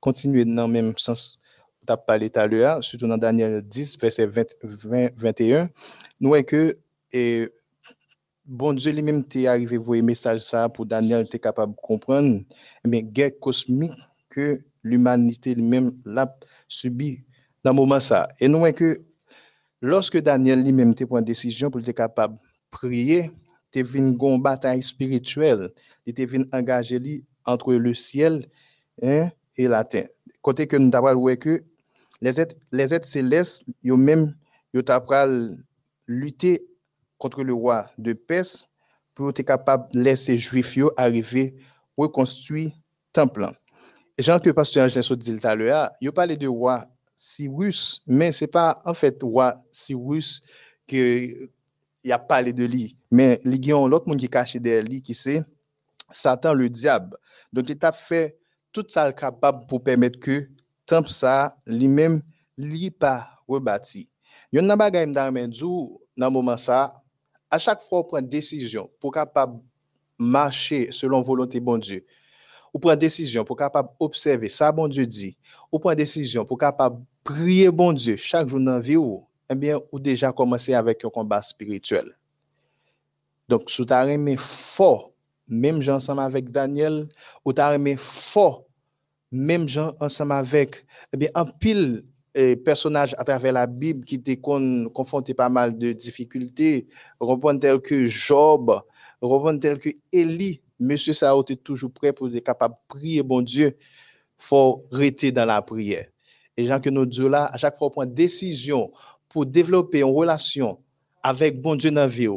[0.00, 1.38] continuer dans le même sens
[1.86, 5.68] tu as parlé tout à l'heure, surtout dans Daniel 10, verset 20, 21,
[6.20, 6.78] nous voyons que
[7.12, 7.48] et,
[8.44, 12.40] bon Dieu lui-même est arrivé voir message ça pour Daniel était capable de comprendre,
[12.84, 13.92] mais guerre cosmique
[14.28, 16.36] que l'humanité lui-même l'a
[16.66, 17.24] subi
[17.62, 18.28] dans le moment ça.
[18.40, 19.00] Et nous voyons que
[19.84, 23.30] lorsque Daniel lui-même était une décision pour être capable de prier,
[23.74, 25.70] il était une bataille spirituelle,
[26.06, 28.48] il était engagé entre le ciel
[29.02, 30.08] hein, et la terre.
[30.40, 31.62] Côté que nous avons que
[32.22, 34.34] les êtres, les célestes, ils même,
[34.72, 35.56] ils
[36.06, 36.66] lutter
[37.18, 38.68] contre le roi de Perse
[39.14, 41.56] pour être capable de laisser les Juifs arriver
[41.96, 42.72] reconstruire le
[43.12, 43.50] temple.
[44.16, 48.44] Et Jean que pasteur Angel dit tout à il parlé de roi Cyrus, mais ce
[48.44, 50.42] n'est pas en fait roi Cyrus
[50.86, 51.50] que
[52.02, 55.00] il a parlé de lui, mais il y a l'autre monde qui caché derrière lui,
[55.00, 55.42] qui c'est
[56.10, 57.16] Satan le diable.
[57.52, 58.38] Donc il a fait
[58.72, 60.48] tout ça capable pour permettre que
[60.84, 62.22] temple ça lui-même
[62.58, 64.08] li pas rebâti.
[64.54, 67.02] Yon nan bagay m'dan djou nan moment ça,
[67.50, 69.60] à chaque fois on prend décision pour capable
[70.18, 72.04] marcher selon volonté bon Dieu.
[72.74, 75.36] Ou prend décision pour capable observer ça bon Dieu dit.
[75.70, 79.78] Ou prend décision pour capable prier bon Dieu chaque jour dans vie ou eh bien
[79.92, 82.16] ou déjà commencé avec un combat spirituel.
[83.48, 84.04] Donc sous ta
[84.36, 85.12] fort
[85.46, 87.08] même gens ensemble avec Daniel
[87.44, 88.64] ou ta fort
[89.30, 92.02] même gens ensemble avec eh bien un pile
[92.34, 96.88] eh, personnages à travers la Bible qui étaient confrontés pas mal de difficultés,
[97.20, 98.80] reprendre tel que Job,
[99.20, 103.42] reprendre tel que Élie, monsieur ça était toujours prêt pour être capable de prier bon
[103.42, 103.76] Dieu,
[104.36, 106.06] faut rester dans la prière.
[106.56, 108.92] Et gens que nous Dieu là, à chaque fois prend décision
[109.28, 110.78] pour développer une relation
[111.22, 112.28] avec bon Dieu dans la vie,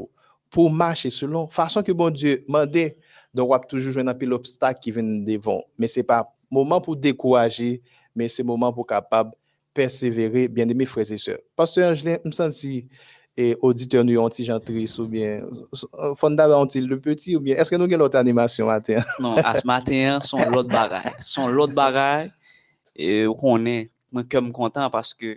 [0.49, 2.97] pour marcher selon façon que bon Dieu mandé,
[3.33, 6.95] donc on va toujours un peu l'obstacle qui vient devant, mais c'est pas moment pour
[6.95, 7.81] décourager,
[8.15, 9.31] mais c'est moment pour capable
[9.73, 11.37] persévérer, bien aimés frères et sœurs.
[11.55, 12.87] Pasteur Angelin, je me sens si
[13.37, 15.45] e auditeur nou yon ti jantris ou bien,
[16.17, 19.03] fonda ba yon ti le peti ou bien, eske nou gen lot animasyon maten?
[19.23, 21.05] non, as maten son lot bagay.
[21.21, 22.31] Son lot bagay,
[22.97, 25.35] e, ou konen, mwen kem kontan paske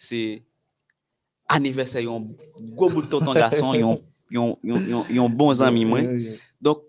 [0.00, 0.22] se
[1.52, 2.30] aniversay yon
[2.72, 4.00] go bout tonton gason, yon,
[4.32, 6.08] yon, yon, yon bon zami mwen.
[6.64, 6.86] Dok,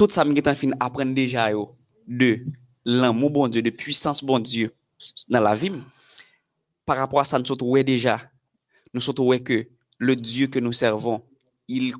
[0.00, 1.68] tout sa mwen getan fin apren deja yo
[2.06, 2.38] de
[2.86, 4.72] l'amou bon Diyo, de puissance bon Diyo
[5.28, 5.82] nan la vim,
[6.88, 8.16] par rapport a sa nou sot wè deja
[8.94, 9.68] nous sommes que
[9.98, 11.22] le Dieu que nous servons,
[11.68, 11.94] il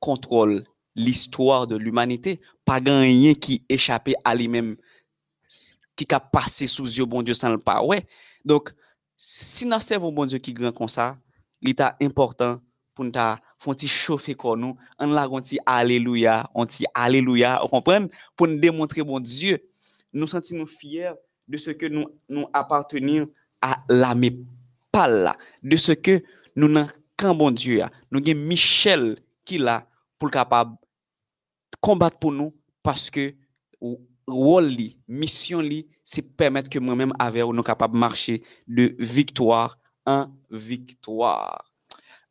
[0.00, 0.64] contrôle
[0.94, 2.40] l'histoire de l'humanité.
[2.64, 4.76] Pas rien qui échappé à lui-même,
[5.96, 7.82] qui a passé sous yeux bon Dieu sans le pas.
[7.82, 8.04] Ouais.
[8.44, 8.72] Donc,
[9.16, 11.18] si nous servons bon Dieu qui grand comme ça,
[11.60, 12.60] l'état important
[12.94, 13.12] pour nous
[13.58, 15.28] font chauffer comme nous, on la
[15.66, 18.08] alléluia, on dit alléluia, vous comprenez?
[18.36, 19.62] Pour nous démontrer bon Dieu,
[20.12, 21.12] nous sentons fiers
[21.48, 23.28] de ce que nous nous appartenons
[23.60, 24.44] à l'âme
[25.62, 26.22] de ce que
[26.56, 27.82] nous n'avons qu'un bon Dieu.
[28.10, 29.86] Nous avons Michel qui là
[30.18, 30.76] pour capable
[31.80, 33.34] combattre pour nous parce que
[34.26, 34.76] rôle
[35.08, 35.62] mission
[36.04, 41.71] c'est permettre que moi-même avec nous capable marcher de victoire en victoire.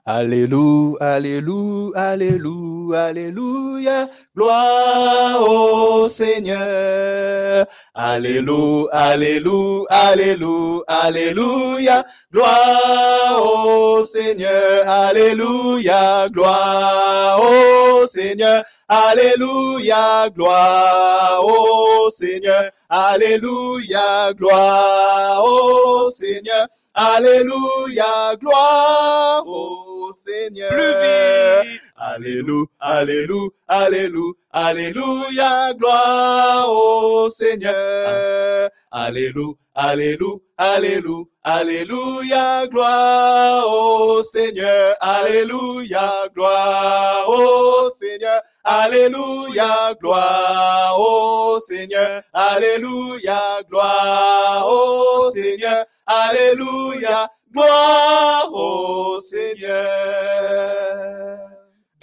[0.04, 7.68] Alléluia, Alléluia, Alléluia, Alléluia, gloire au Seigneur.
[7.94, 14.90] Alléluia, Alléluia, Alléluia, Alléluia, gloire au Seigneur.
[14.90, 18.64] Alléluia, gloire au Seigneur.
[18.88, 22.72] Alléluia, gloire au Seigneur.
[22.90, 26.68] Alléluia, gloire au Seigneur.
[26.96, 30.70] Alléluia, gloire au Seigneur.
[30.70, 31.82] Plus vite.
[31.96, 38.70] Alléluia, Alléluia, Alléluia, Alléluia, gloire au Seigneur.
[38.92, 44.96] Alléluia, Alléluia, Alléluia, Alléluia, gloire au Seigneur.
[45.00, 48.42] Alléluia, gloire au Seigneur.
[48.64, 52.22] Alléluia, gloire au Seigneur.
[52.34, 55.86] Alléluia, gloire au Seigneur.
[56.06, 59.72] Alléluia, gloire au Seigneur.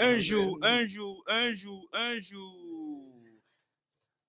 [0.01, 2.69] Un jour, un jour, un jour, un jour.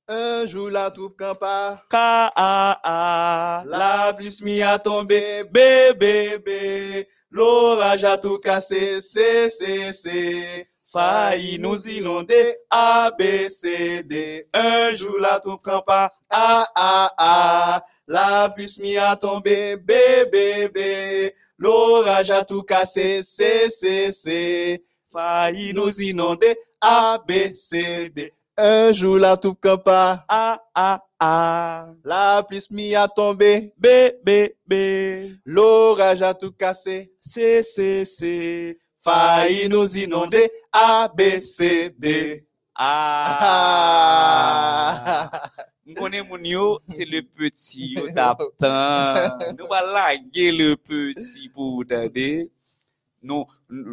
[0.07, 3.63] Un jour la troupe campa, Ka a a.
[3.67, 7.07] la pluie mi a tombé, bé, bé, bé.
[7.29, 10.67] L'orage a tout cassé, c'est, c'est, c'est.
[10.91, 14.47] Failli nous inonder, A, B, C, D.
[14.51, 17.83] Un jour la troupe campa, A, A, A.
[18.11, 19.91] La pluie mi a tombé, B,
[20.31, 20.79] B, B.
[21.59, 24.83] L'orage a tout cassé, C, C, C.
[25.13, 28.33] Failli nous inonder, A, B, C, D.
[28.57, 31.93] Un jour la troupe campa, A a a.
[32.03, 33.87] la pluie mi a tombé, B
[34.25, 34.73] b b.
[35.45, 37.13] l'orage a tout cassé.
[37.21, 38.79] C c c.
[39.03, 42.43] Failli nous inonder, A, B, C, D.
[42.73, 43.29] Ah.
[45.89, 49.39] M konen moun yo, se le peti yo tap tan.
[49.57, 52.45] Nou ba lage le peti pou dade.
[53.25, 53.47] Nou,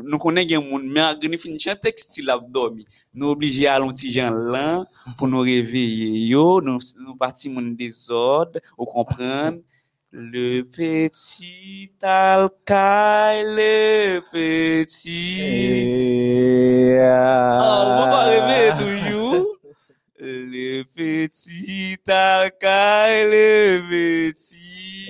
[0.05, 2.85] nou konen gen moun, men agni fin chan tekstil abdomi.
[3.17, 4.85] Nou oblije alon ti jan lan
[5.17, 6.61] pou nou reveye yo.
[6.61, 9.57] Nou, nou pati moun dezod, ou kompran.
[10.13, 15.21] Le peti talkay, le peti.
[16.93, 17.57] Eh, ah.
[17.57, 19.56] ah, ou moun pa reveye toujou.
[20.27, 24.59] Le peti takay, le peti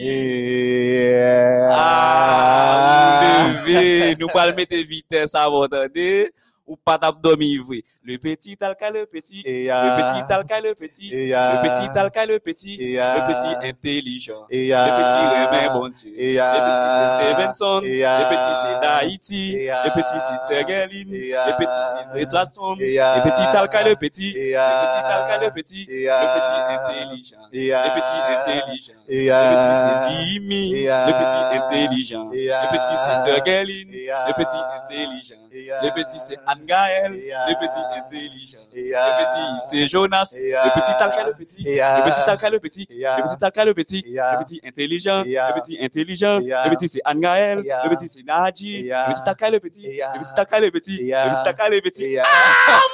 [0.05, 1.73] yeah.
[1.73, 3.23] Am ah,
[3.65, 6.29] leve, nou pal mette vites avotande
[6.67, 7.63] Ou pas d'abdomen.
[8.03, 9.43] Le petit alcaï, le petit.
[9.47, 11.11] Le petit alcaï, le petit.
[11.13, 12.77] Le petit alcaï, le petit.
[12.97, 14.47] Le petit intelligent.
[14.51, 16.11] Le petit Rémin bon Dieu.
[16.17, 17.81] Le petit c'est Stevenson.
[17.83, 19.67] Le petit c'est Tahiti.
[19.67, 21.11] Le petit c'est Sergeline.
[21.11, 22.75] Le petit c'est Retlatson.
[22.81, 24.33] Le petit Talca le petit.
[24.33, 25.87] Le petit Talca le petit.
[25.89, 27.43] Le petit intelligent.
[27.53, 28.99] Le petit intelligent.
[29.09, 30.85] Le petit c'est Jimmy.
[30.85, 32.29] Le petit intelligent.
[32.33, 33.91] Le petit c'est Sergeline.
[33.93, 35.37] Le petit intelligent.
[35.53, 37.13] Le petit c'est Anne-Gaël.
[37.13, 38.59] Le petit intelligent.
[38.73, 40.37] Le petit c'est Jonas.
[40.43, 41.65] Le petit Talca le petit.
[41.65, 42.87] Le petit Talca le petit.
[42.91, 44.05] Le petit Talca le petit.
[44.07, 45.23] Le petit intelligent.
[45.25, 46.39] Le petit intelligent.
[46.41, 47.59] Le petit c'est Anne-Gaël.
[47.59, 48.89] Le petit c'est Nadji.
[48.89, 49.83] Le petit Talca le petit.
[49.83, 50.97] Le petit Talca le petit.
[50.99, 52.19] Le petit Talca le petit.
[52.19, 52.25] Ah,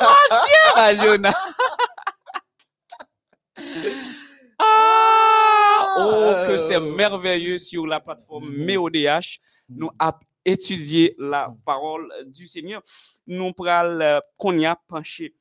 [0.01, 1.35] mon chien, la Jonas.
[4.59, 9.41] Ah, oh, que c'est merveilleux sur la plateforme MEODH.
[9.69, 12.83] Nous avons étudié la parole du Seigneur.
[13.27, 15.35] Nous prenons qu'on y a penché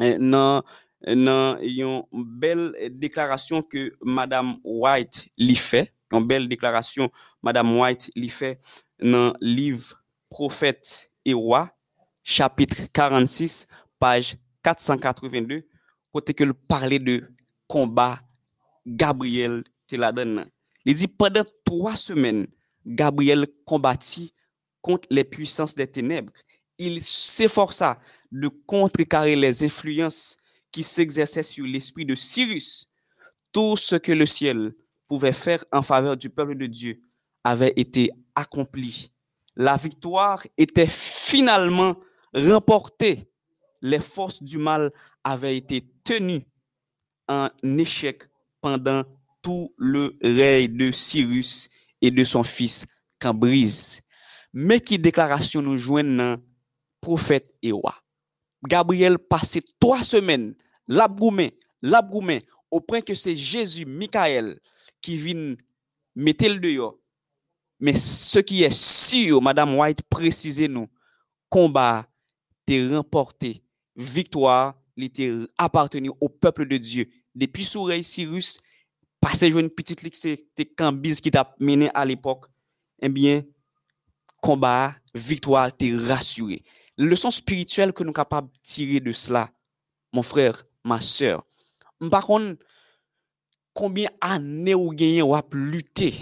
[0.00, 0.62] euh, dans
[1.06, 7.10] dans une belle déclaration que Madame White lui fait, une belle déclaration
[7.42, 8.58] Madame White lui fait
[9.00, 11.70] dans le livre Prophète et Roi,
[12.24, 13.68] chapitre 46,
[13.98, 15.68] page 482,
[16.12, 17.22] côté que le parler de
[17.68, 18.18] combat,
[18.86, 20.46] Gabriel te la donne.
[20.84, 22.46] Il dit pendant trois semaines,
[22.86, 24.32] Gabriel combattit
[24.80, 26.32] contre les puissances des ténèbres.
[26.78, 27.98] Il s'efforça
[28.30, 30.36] de contrecarrer les influences
[30.70, 32.88] qui s'exerçaient sur l'esprit de Cyrus.
[33.52, 34.72] Tout ce que le ciel
[35.08, 37.00] pouvait faire en faveur du peuple de Dieu
[37.42, 39.12] avait été accomplie.
[39.56, 41.96] La victoire était finalement
[42.34, 43.30] remportée.
[43.80, 44.92] Les forces du mal
[45.24, 46.44] avaient été tenues
[47.28, 48.24] en échec
[48.60, 49.02] pendant
[49.42, 51.70] tout le règne de Cyrus
[52.00, 52.86] et de son fils
[53.18, 54.02] Cambrise.
[54.52, 56.38] Mais qui déclaration nous joignent
[57.00, 57.94] prophète et roi.
[58.66, 60.54] Gabriel passait trois semaines,
[60.88, 64.58] l'abgoumé, l'abgoumé, au point que c'est Jésus, Michael,
[65.00, 65.54] qui vient
[66.14, 66.98] mettre le dehors.
[67.78, 70.88] Mais ce qui est sûr, Madame White, précisez-nous,
[71.48, 72.06] combat
[72.66, 73.62] était remporté,
[73.94, 77.06] victoire était appartenu au peuple de Dieu.
[77.34, 78.58] Depuis sous Cyrus,
[79.26, 82.46] passé une petite ligue, c'était Cambise qui t'a mené à l'époque.
[83.02, 83.42] Eh bien,
[84.40, 86.62] combat, victoire, t'es rassuré.
[86.96, 89.50] Leçon spirituelle que nous sommes capables de tirer de cela,
[90.12, 91.44] mon frère, ma soeur.
[92.08, 92.56] Par contre,
[93.74, 96.14] combien d'années ou gagné ou lutter?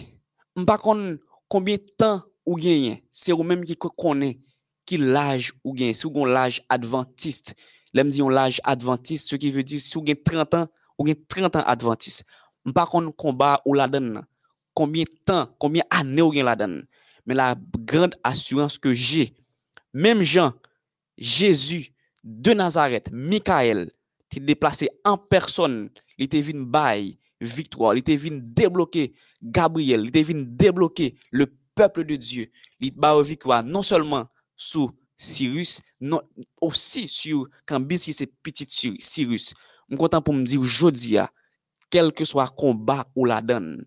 [0.66, 3.04] Par contre, combien de temps ou gagné?
[3.10, 4.40] C'est vous-même qui connaît
[4.86, 5.92] qui l'âge ou gagné.
[5.92, 7.54] Si vous avez l'âge adventiste,
[7.92, 11.56] dit l'âge adventiste, ce qui veut dire si vous avez 30 ans, ou avez 30
[11.56, 12.24] ans adventiste.
[12.72, 14.24] Par contre, combat ou la donne,
[14.72, 16.86] combien de temps, combien d'années ou la donne.
[17.26, 19.34] Mais la grande assurance que j'ai,
[19.92, 20.52] même Jean,
[21.16, 21.90] Jésus
[22.22, 23.90] de Nazareth, Michael,
[24.30, 26.66] qui déplacé en personne, il était venu
[27.40, 32.50] victoire, il était débloquer Gabriel, il était venu débloquer le peuple de Dieu.
[32.80, 35.80] Il a victoire non seulement sous Cyrus,
[36.60, 38.66] aussi sur Cambis qui c'est petit
[38.98, 39.54] Cyrus.
[39.88, 41.18] Je suis content pour me dire aujourd'hui,
[41.94, 43.84] quel que soit combat ou la donne,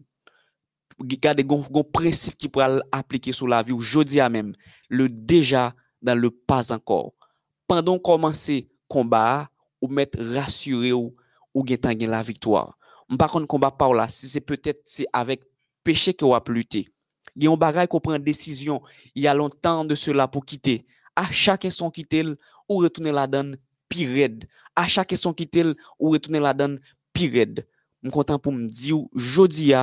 [0.97, 4.53] regardez un principe qui pourrait appliquer sur la vie aujourd'hui même,
[4.87, 7.11] le déjà dans le pas encore.
[7.67, 9.49] Pendant commencer combat,
[9.81, 11.13] ou mettre rassuré ou
[11.53, 12.77] ou gagner la victoire.
[13.19, 15.41] Par contre combat par là, si c'est peut-être c'est avec
[15.83, 16.87] péché que vous a lutter.
[17.35, 18.81] Il y a un bagage qu'on prend décision,
[19.15, 20.85] il y a longtemps de cela pour quitter.
[21.13, 22.23] À chaque instant quitter
[22.69, 23.57] ou retourner la donne
[23.89, 24.29] pire
[24.77, 26.79] À chaque instant quitter ou retourner la donne
[27.11, 27.47] pire
[28.03, 29.73] suis content pour me dire jodi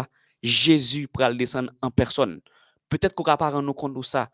[0.42, 2.40] Jésus pral descendre en personne.
[2.88, 4.28] Peut-être qu'on va pas rendre compte de ça.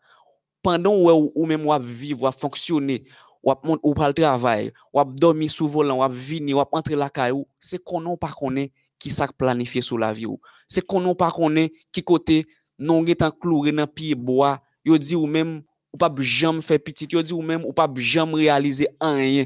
[0.61, 3.05] Pendant ou, ou même ou vivre, ou fonctionner,
[3.41, 7.83] ou ou le travail, ou dormir sous volant, ou venir, ou entrer la caillou, c'est
[7.83, 10.27] qu'on non pas connaît qui ça planifié sur la vie
[10.67, 12.45] C'est qu'on non pas connaît qui côté
[12.77, 15.63] non getan cloué dans pied bois, yo dit ou même
[15.93, 19.45] ou pas jamais faire petit, yo dit ou même ou pas jamais réaliser rien.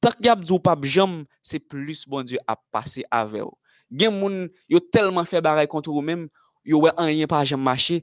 [0.00, 3.58] Tant qu'il y a ou pas jamais, c'est plus bon Dieu à passer avec vous.
[3.90, 6.26] Gen moun yo telman fe baray kontou ou menm,
[6.66, 8.00] yo wè an yen pa jem mache,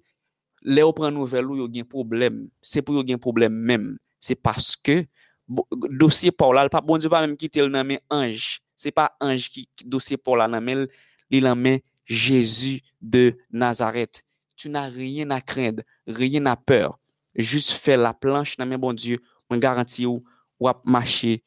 [0.64, 2.46] le ou pren nouvel ou yo gen problem.
[2.64, 3.94] Se pou yo gen problem menm.
[4.24, 5.04] Se paske
[5.48, 5.66] bo,
[6.00, 8.62] dosye pou la, l pa bon di pa menm ki tel nan men anj.
[8.80, 10.86] Se pa anj ki dosye pou la nan men,
[11.32, 14.24] li nan men Jésus de Nazareth.
[14.56, 16.96] Tu nan riyen na krend, riyen na peur.
[17.36, 19.20] Jus fè la planche nan men bon Diyo,
[19.50, 20.24] mwen garanti ou
[20.64, 21.42] wap mache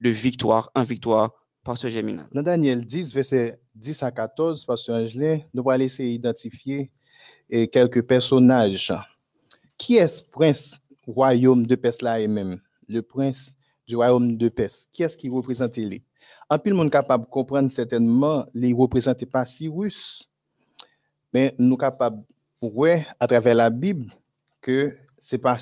[0.00, 1.30] de victoire en victoire
[1.64, 2.26] par ce Gémina.
[2.32, 6.90] Dans Daniel 10, verset 10 à 14, Pasteur Angelin, nous allons essayer d'identifier
[7.48, 8.92] eh, quelques personnages.
[9.76, 12.60] Qui est ce prince royaume de Pes là même?
[12.88, 13.54] Le prince
[13.86, 14.88] du royaume de Pes.
[14.92, 16.02] Qui est-ce qui représente lui?
[16.50, 20.28] En plus, le monde capable de comprendre certainement, il ne représente pas Cyrus,
[21.32, 22.22] mais nous capables
[22.60, 24.10] de à travers la Bible
[24.60, 25.56] que ce n'est pas,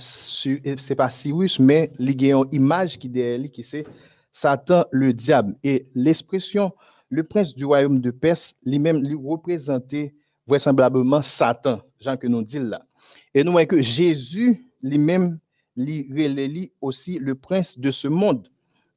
[0.96, 3.86] pas Cyrus, mais il y image qui est qui c'est
[4.32, 5.56] Satan, le diable.
[5.62, 6.72] Et l'expression
[7.08, 10.14] le prince du royaume de Perse, lui-même, lui représentait
[10.46, 12.86] vraisemblablement Satan, Jean que nous dit là.
[13.34, 15.38] Et nous voyons que Jésus, lui-même,
[15.76, 18.48] lui aussi le prince de ce monde.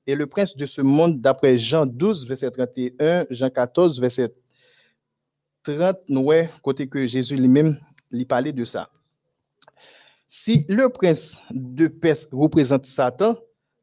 [0.08, 4.30] Et le prince de ce monde, d'après Jean 12, verset 31, Jean 14, verset
[5.64, 7.80] 30, nous voyons côté que Jésus lui-même
[8.12, 8.90] lui parlait de ça.
[10.26, 13.36] Si le prince de Perse représente Satan,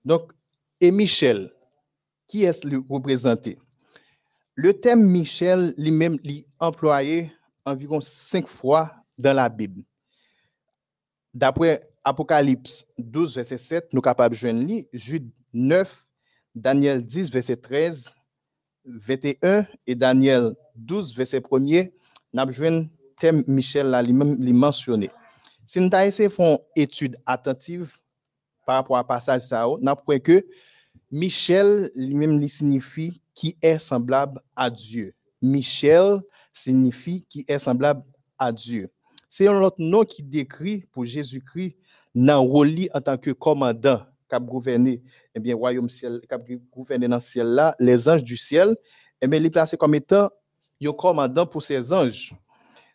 [0.05, 0.33] donc
[0.81, 1.53] et Michel,
[2.27, 3.59] qui est le représenté?
[4.59, 7.31] Le thème Michel lui-même est employé
[7.67, 9.83] environ cinq fois dans la Bible.
[11.35, 16.07] D'après Apocalypse 12, verset 7, nous capables de joindre Jude 9,
[16.55, 18.17] Daniel 10, verset 13,
[18.87, 21.85] 21 et Daniel 12, verset 1
[22.33, 22.89] nous avons
[23.19, 24.13] thème Michel là, lui
[24.55, 25.11] mentionné.
[25.67, 27.99] Si nous avons une étude attentive
[28.65, 30.47] par rapport à passage ça, on apprend que
[31.11, 35.15] Michel lui-même signifie qui est semblable à Dieu.
[35.41, 36.21] Michel
[36.53, 38.03] signifie qui est semblable
[38.39, 38.91] à Dieu.
[39.29, 41.77] C'est un autre nom qui décrit pour Jésus-Christ
[42.15, 45.03] dans rôle en tant que commandant qui gouverné
[45.35, 46.21] eh bien royaume ciel
[46.73, 48.75] gouverné dans le ciel là les anges du ciel et
[49.23, 50.31] eh bien il est placé comme étant
[50.83, 52.35] un commandant pour ces anges.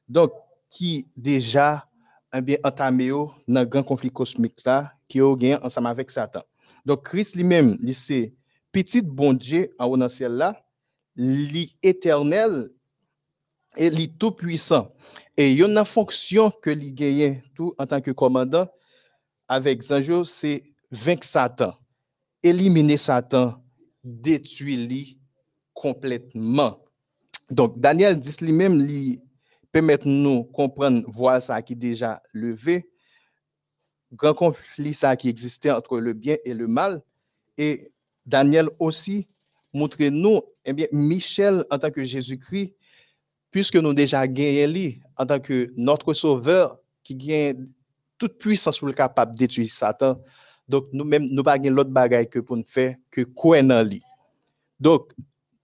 [0.09, 0.33] Donc
[0.67, 1.87] qui déjà
[2.33, 6.41] eh bien, entamé dans le grand conflit cosmique là, qui a gagné ensemble avec Satan.
[6.85, 8.33] Donc, Christ lui-même, il c'est
[8.71, 10.63] petit bon Dieu en haut dans ciel là,
[11.15, 12.69] l'éternel
[13.77, 14.93] et le tout puissant.
[15.37, 18.67] Et il y a une fonction que il gagne tout en tant que commandant
[19.47, 21.73] avec Zanjo, c'est vaincre Satan,
[22.41, 23.61] éliminer Satan,
[24.03, 25.19] détruire lui
[25.73, 26.81] complètement.
[27.49, 29.21] Donc, Daniel dit lui-même, lui
[29.71, 32.89] permet nous comprendre, voir ça qui est déjà levé,
[34.13, 37.01] grand conflit ça qui existait entre le bien et le mal.
[37.57, 37.91] Et
[38.31, 39.27] Daniel aussi
[39.73, 42.73] montre nous, eh bien, Michel en tant que Jésus-Christ,
[43.51, 47.67] puisque nous déjà gagné en tant que notre sauveur qui gagne
[48.17, 50.21] toute puissance pour le capable détruire Satan.
[50.67, 54.01] Donc, nous-mêmes, nous pas l'autre bagaille que pour nous faire que quoi dans lui.
[54.79, 55.11] Donc,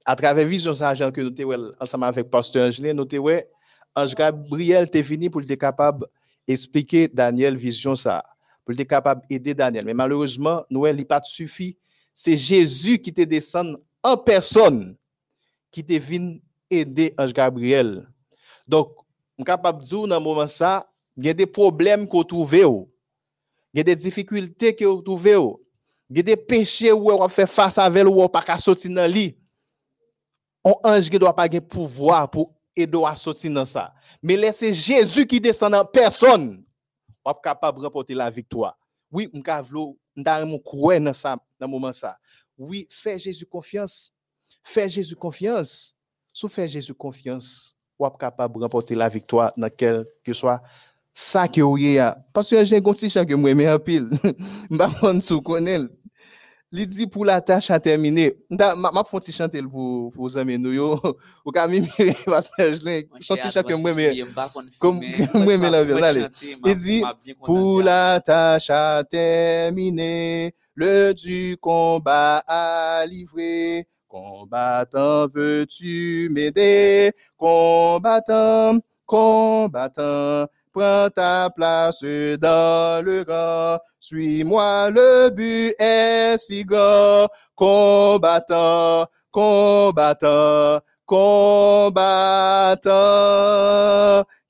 [0.03, 3.41] à travers vision agent que nous ensemble avec Pasteur Angelin, nous avons
[3.95, 6.05] Ange Gabriel est venu pour être capable
[6.47, 8.23] d'expliquer Daniel vision ça,
[8.65, 9.85] pour être capable d'aider Daniel.
[9.85, 11.77] Mais malheureusement, nous, il pas suffit.
[12.19, 14.97] C'est Jésus qui te descend en personne,
[15.69, 18.07] qui te vient aider Ange Gabriel.
[18.67, 22.23] Donc, je suis capable de dire dans moment ça, il y a des problèmes qu'on
[22.23, 22.87] trouve, il
[23.75, 25.59] y a des difficultés qu'on trouve,
[26.09, 29.05] il y a des péchés où on fait face avec ou on pas sortir dans
[29.05, 29.37] lit.
[30.65, 33.93] Un ange qui doit pas avoir pouvoir pour aider à sortir dans ça.
[34.23, 36.65] Mais laissez Jésus qui descend en personne,
[37.23, 38.75] on capable de remporter la victoire.
[39.11, 42.17] Oui, je suis croire dans ça dans moment ça.
[42.57, 44.11] Oui, fais Jésus confiance.
[44.63, 45.95] Fais Jésus confiance.
[46.33, 50.61] Si fais Jésus confiance, on est capable de remporter la victoire dans quel que soit
[51.13, 52.11] ça que vous avez.
[52.33, 54.09] Parce que j'ai un petit chant que moi j'aime un pile.
[54.23, 54.27] Je
[54.75, 55.87] ne sais pas
[56.71, 58.33] il dit pour la tâche à terminer.
[58.49, 60.99] Ma ma font chanter pour pour vous amis nous yo.
[61.45, 61.81] Ou ka mi
[62.25, 64.21] parce que je l'ai chanté chaque moi mais
[64.77, 64.99] comme
[65.33, 66.29] moi la.
[66.65, 67.03] Il dit
[67.41, 73.87] pour la tâche à terminer, le du combat à livrer.
[74.07, 77.11] Combattant, veux-tu m'aider?
[77.35, 82.03] Combattant, combattant, prends ta place
[82.39, 83.79] dans le rang.
[83.99, 87.27] Suis-moi, le but est si grand.
[87.55, 92.85] Combattant, combattant, combattant.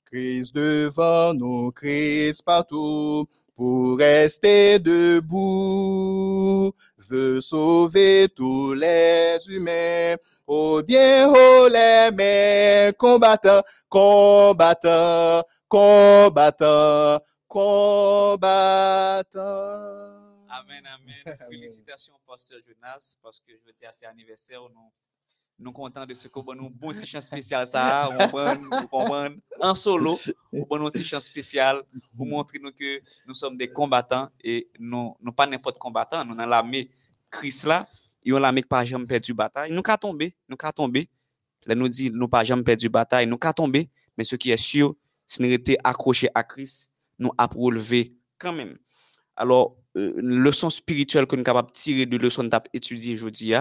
[0.04, 3.26] Christ devant nous, Christ partout
[3.58, 10.14] pour rester debout, veut sauver tous les humains.
[10.46, 19.40] Au bien haut les mains, combattant, combattant, combattant, combattant.
[20.50, 21.36] Amen, amen.
[21.50, 24.60] Félicitations, Pasteur Jonas, parce que je veux dire, c'est anniversaire.
[24.72, 24.92] Nous,
[25.58, 28.08] nous contents de ce qu'on a un bon petit chant spécial, ça.
[28.32, 30.16] On en solo,
[30.52, 31.82] on a un petit chant spécial
[32.16, 36.24] pour montrer nous que nous sommes des combattants et nous, nous pas n'importe combattant.
[36.24, 36.88] Nous avons l'armée
[37.30, 37.86] Christ là.
[38.24, 39.72] Et on l'armée pas jamais perdu bataille.
[39.72, 41.08] Nous qu'à tomber, nous qu'à tomber.
[41.66, 43.88] Là, nous dit, nous pas jamais perdu bataille, nous qu'à tomber.
[44.16, 44.94] Mais ce qui est sûr,
[45.26, 48.78] si nous étions accrochés à Christ, nous avons relevé quand même.
[49.36, 53.54] Alors, euh, leçon spirituelle que nous de tirer de leçon d'étudier aujourd'hui,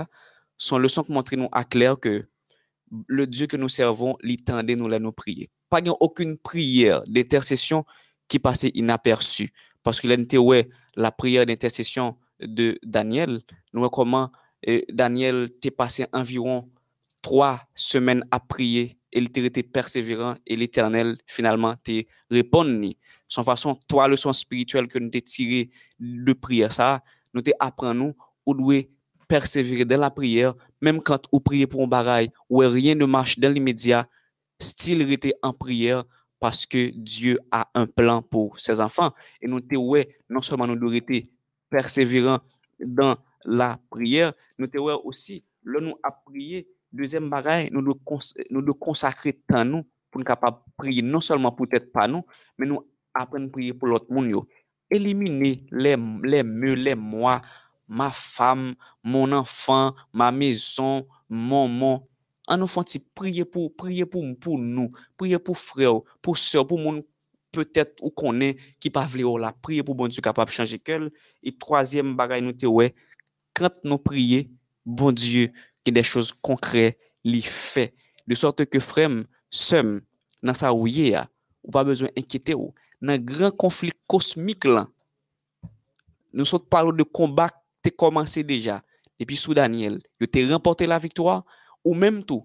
[0.57, 2.27] sont leçons qui montrent nous à clair que
[3.07, 5.49] le Dieu que nous servons, l'étendait nous la nous prier.
[5.69, 7.85] Pas aucune prière d'intercession
[8.27, 9.51] qui passait inaperçue.
[9.83, 13.41] Parce que là, ouais, la prière d'intercession de Daniel,
[13.73, 14.31] nous voyons comment
[14.67, 16.69] euh, Daniel t'est passé environ
[17.21, 22.93] trois semaines à prier et il était persévérant et l'éternel finalement t'est répondu.
[23.27, 27.03] Sans façon, trois leçons spirituelles que nous t'es tiré de prière ça,
[27.33, 27.53] nous t'es
[27.93, 28.13] nous
[28.45, 28.91] ou doué
[29.27, 33.39] persévérer dans la prière, même quand vous priez pour un bagaille où rien ne marche
[33.39, 34.07] dans l'immédiat,
[34.59, 36.03] style rester en prière
[36.39, 39.11] parce que Dieu a un plan pour ses enfants.
[39.41, 41.23] Et nous, ouais, non seulement nous devons être
[41.69, 42.39] persévérants
[42.79, 49.33] dans la prière, nous devons aussi, là, nous à prier, deuxième bagaille, nous devons consacrer
[49.33, 52.23] temps nous pour nous capable prier, non seulement peut-être pas nous,
[52.57, 52.79] mais nous
[53.13, 54.45] apprendre à prier pour l'autre monde.
[54.89, 56.43] Éliminer les, les
[56.75, 57.41] les moi,
[57.87, 62.03] ma femme, mon enfant, ma maison, mon mon.
[62.47, 66.63] An nou fon ti priye pou, priye pou, pou nou, priye pou freyo, pou seyo,
[66.67, 67.01] pou moun
[67.55, 69.51] peut-être ou konen ki pa vle ou la.
[69.51, 71.09] Priye pou bon Dieu kapap chanje kel.
[71.43, 72.93] Et troisième bagay nou te we,
[73.57, 74.45] kant nou priye,
[74.85, 75.51] bon Dieu
[75.83, 76.93] ki de chos konkre
[77.27, 77.89] li fe.
[78.27, 79.97] De sorte ke frem, sem,
[80.43, 81.27] nan sa ouye ya,
[81.65, 82.71] ou pa bezwen enkite ou,
[83.03, 84.87] nan gran konflik kosmik lan.
[86.31, 87.56] Nou sot palo de kombat
[87.87, 88.81] te komanse deja,
[89.17, 91.39] epi sou Daniel, yo te remporte la viktoa,
[91.87, 92.43] ou menm tou,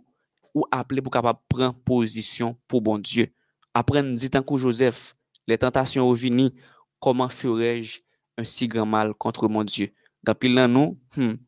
[0.55, 3.27] ou aple pou kapap pren posisyon pou bon Diyo.
[3.75, 5.17] Apren ditan kou Joseph,
[5.49, 6.51] le tentasyon ou vini,
[7.03, 7.99] koman furej
[8.39, 9.89] un si gran mal kontre mon Diyo.
[10.23, 11.39] Gampil nan nou, hmm,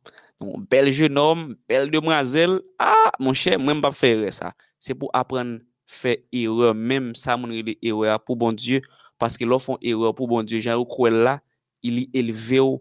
[0.41, 4.51] non, bel jenom, bel demwazel, ah, mon chè, mwen pa fere sa.
[4.83, 8.83] Se pou apren fè erè, mèm sa moun rele erè pou bon Diyo,
[9.21, 11.39] paske lò fon erè pou bon Diyo, jan ou kouel la,
[11.85, 12.81] ili eleve ou,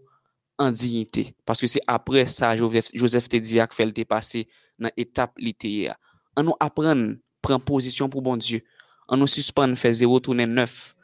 [0.58, 1.34] en dignité.
[1.44, 4.48] Parce que c'est après ça, Joseph, Joseph te dit que fait le passé
[4.78, 5.96] dans l'étape littéraire.
[6.36, 8.62] On nous apprendre, prendre position pour bon Dieu.
[9.08, 10.94] On nous suspend, faire zéro tourner neuf.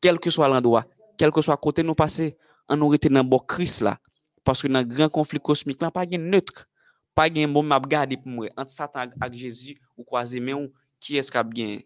[0.00, 0.84] Quel que soit l'endroit,
[1.16, 2.36] quel que soit côté nous passer,
[2.68, 3.98] on nous rete dans le Christ là.
[4.44, 6.68] Parce que dans le grand conflit cosmique là, pas de neutre.
[7.14, 8.48] Pas de bon m'a garder pour moi.
[8.56, 10.52] Entre Satan et Jésus, ou croiser mais
[11.00, 11.80] qui est-ce qui a bien?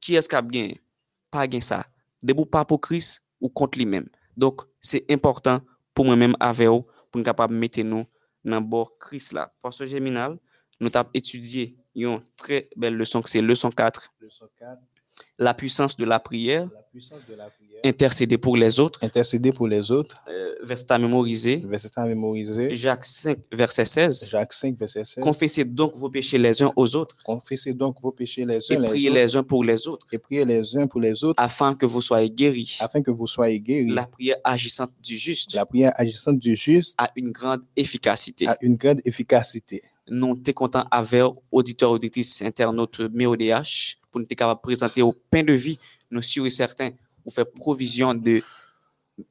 [0.00, 0.72] Qui est-ce qui a bien?
[1.30, 1.84] Pas de ça.
[2.22, 4.08] Debout pas pour Christ ou contre lui-même.
[4.36, 5.60] Donc, c'est important
[5.98, 8.06] pour moi-même avec vous, pour nous capable mettre nous
[8.44, 9.52] dans le Christ là.
[9.60, 10.38] Pasteur Géminal,
[10.78, 14.14] nous avons étudié une très belle leçon, c'est leçon 4.
[14.20, 14.78] Leçon 4.
[15.38, 16.68] La puissance de la prière.
[16.74, 17.80] La puissance de la prière.
[17.84, 18.98] Intercéder pour les autres.
[19.02, 20.16] Intercéder pour les autres.
[20.28, 21.62] Euh, verset à mémoriser.
[21.64, 22.74] Verset à mémoriser.
[22.74, 24.30] Jacques 5, verset 16.
[24.30, 25.22] Jacques 5, verset 16.
[25.22, 27.16] Confessez donc vos péchés les uns aux autres.
[27.24, 29.18] Confessez donc vos péchés les Et uns les priez autres.
[29.20, 32.02] les uns pour les autres, Et priez les uns pour les autres afin que vous
[32.02, 32.78] soyez guéris.
[32.80, 33.90] afin que vous soyez guéris.
[33.90, 38.48] La prière agissante du juste La prière agissante du juste a une grande efficacité.
[38.48, 39.82] a une grande efficacité.
[40.10, 45.42] Nous sommes contents avec auditeurs, auditrices, internautes MéoDH pour nous être de présenter au pain
[45.42, 45.78] de vie,
[46.10, 46.90] nous sûrs et certains,
[47.24, 48.42] ou faire provision de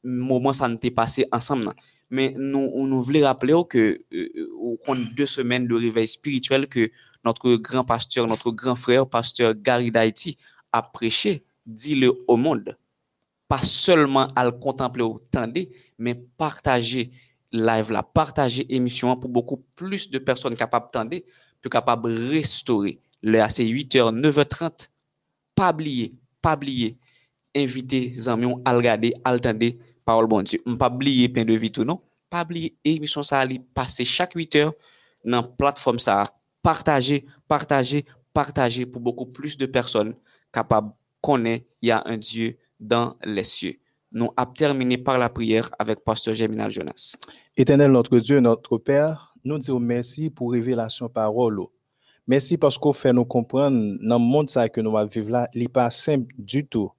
[0.03, 1.69] moments ça nous passé ensemble.
[2.09, 6.89] Mais nous, nous voulons rappeler que euh, au de deux semaines de réveil spirituel que
[7.25, 10.37] notre grand pasteur, notre grand frère, pasteur Gary Daiti,
[10.71, 12.77] a prêché, dit-le au monde.
[13.47, 17.11] Pas seulement à le contempler tendez, mais partager
[17.51, 21.17] live là, partager émission pour beaucoup plus de personnes capables d'entendre,
[21.61, 22.99] plus capables de restaurer.
[23.29, 24.87] Le c'est 8h, 9h30.
[25.53, 26.95] Pas oublier, pas oublier.
[27.53, 29.67] Inviter les amis à regarder, à attendre
[30.05, 30.63] parole bon Dieu.
[30.79, 31.99] Pas oublier pain de vie tout non?
[32.29, 34.71] Pas oublier émission ça aller passer chaque 8h
[35.25, 36.33] dans la plateforme ça.
[36.63, 40.15] Partager, partager, partager pour beaucoup plus de personnes
[40.49, 43.75] capables connaître il y a un Dieu dans les cieux.
[44.09, 47.17] Nous avons terminé par la prière avec Pasteur Germinal Jonas.
[47.57, 51.67] Éternel notre Dieu, notre Père, nous disons merci pour révélation parole.
[52.27, 55.61] Merci parce qu'on fait nous comprendre dans le monde que nous va vivre là, il
[55.61, 56.91] n'est pas simple du tout.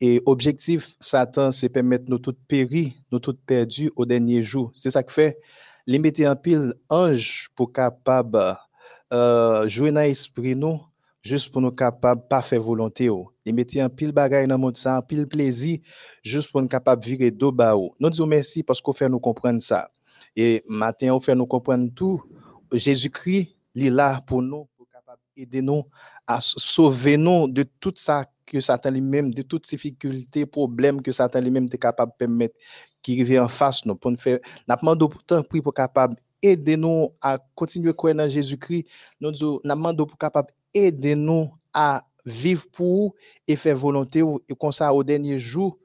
[0.00, 4.70] Et objectif, Satan, c'est permettre nous toutes périr, nous toutes perdus au dernier jour.
[4.74, 5.38] C'est ça que fait.
[5.86, 8.56] Mettre en pile ange pour capable
[9.12, 10.56] euh, jouer dans l'esprit
[11.22, 13.08] juste pour nous capable pas faire volonté.
[13.10, 13.30] oh.
[13.44, 15.78] Mettre en pile bagaille dans le monde ça, en pile plaisir,
[16.22, 17.76] juste pour nous capable virer dos bas.
[17.76, 17.94] oh.
[18.00, 19.90] Nous disons merci parce qu'on fait nous comprendre ça.
[20.34, 22.22] Et matin, on fait nous comprendre tout.
[22.72, 24.86] Jésus-Christ, est là pour nous, pour
[25.36, 25.84] aider nous
[26.26, 31.40] à sauver nous de tout ça que Satan lui-même, de toutes difficultés, problèmes que Satan
[31.40, 32.56] lui-même est capable de permettre
[33.02, 34.38] qui revient en face nous pour nous faire.
[34.98, 38.86] Pourtant prix pour capable aider nous à continuer à croire dans Jésus-Christ.
[39.20, 39.32] Nous
[39.64, 43.14] demandé pour capable aider nous à vivre pour
[43.46, 45.78] et faire volonté et comme ça au dernier jour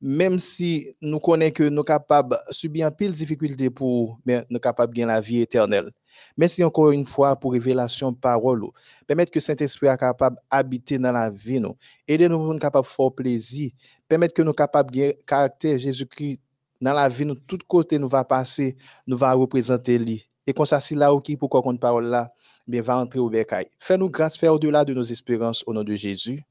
[0.00, 4.18] même si nous connaissons que nous sommes capables de subir un pile de difficultés pour,
[4.24, 5.90] mais nous sommes capables de gagner la vie éternelle.
[6.36, 8.66] Merci encore une fois pour révélation parole.
[9.06, 11.60] Permettre que Saint-Esprit soit capable d'habiter dans la vie.
[11.60, 11.76] Nous.
[12.06, 13.70] Aider nous pour nous capables de faire plaisir.
[14.08, 16.40] Permettre que nous capables de gagner caractère Jésus-Christ
[16.80, 17.24] dans la vie.
[17.24, 20.26] Nous, tout côté nous va passer, nous va représenter lui.
[20.46, 22.32] Et comme ça, si là qui pour qu'on parole là,
[22.66, 23.66] bien va entrer au bercail.
[23.78, 26.42] Fais-nous grâce, faire au-delà de nos espérances au nom de Jésus.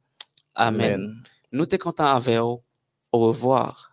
[0.53, 1.15] Amen.
[1.51, 2.61] Nous te contents avec vous.
[3.11, 3.86] Au revoir.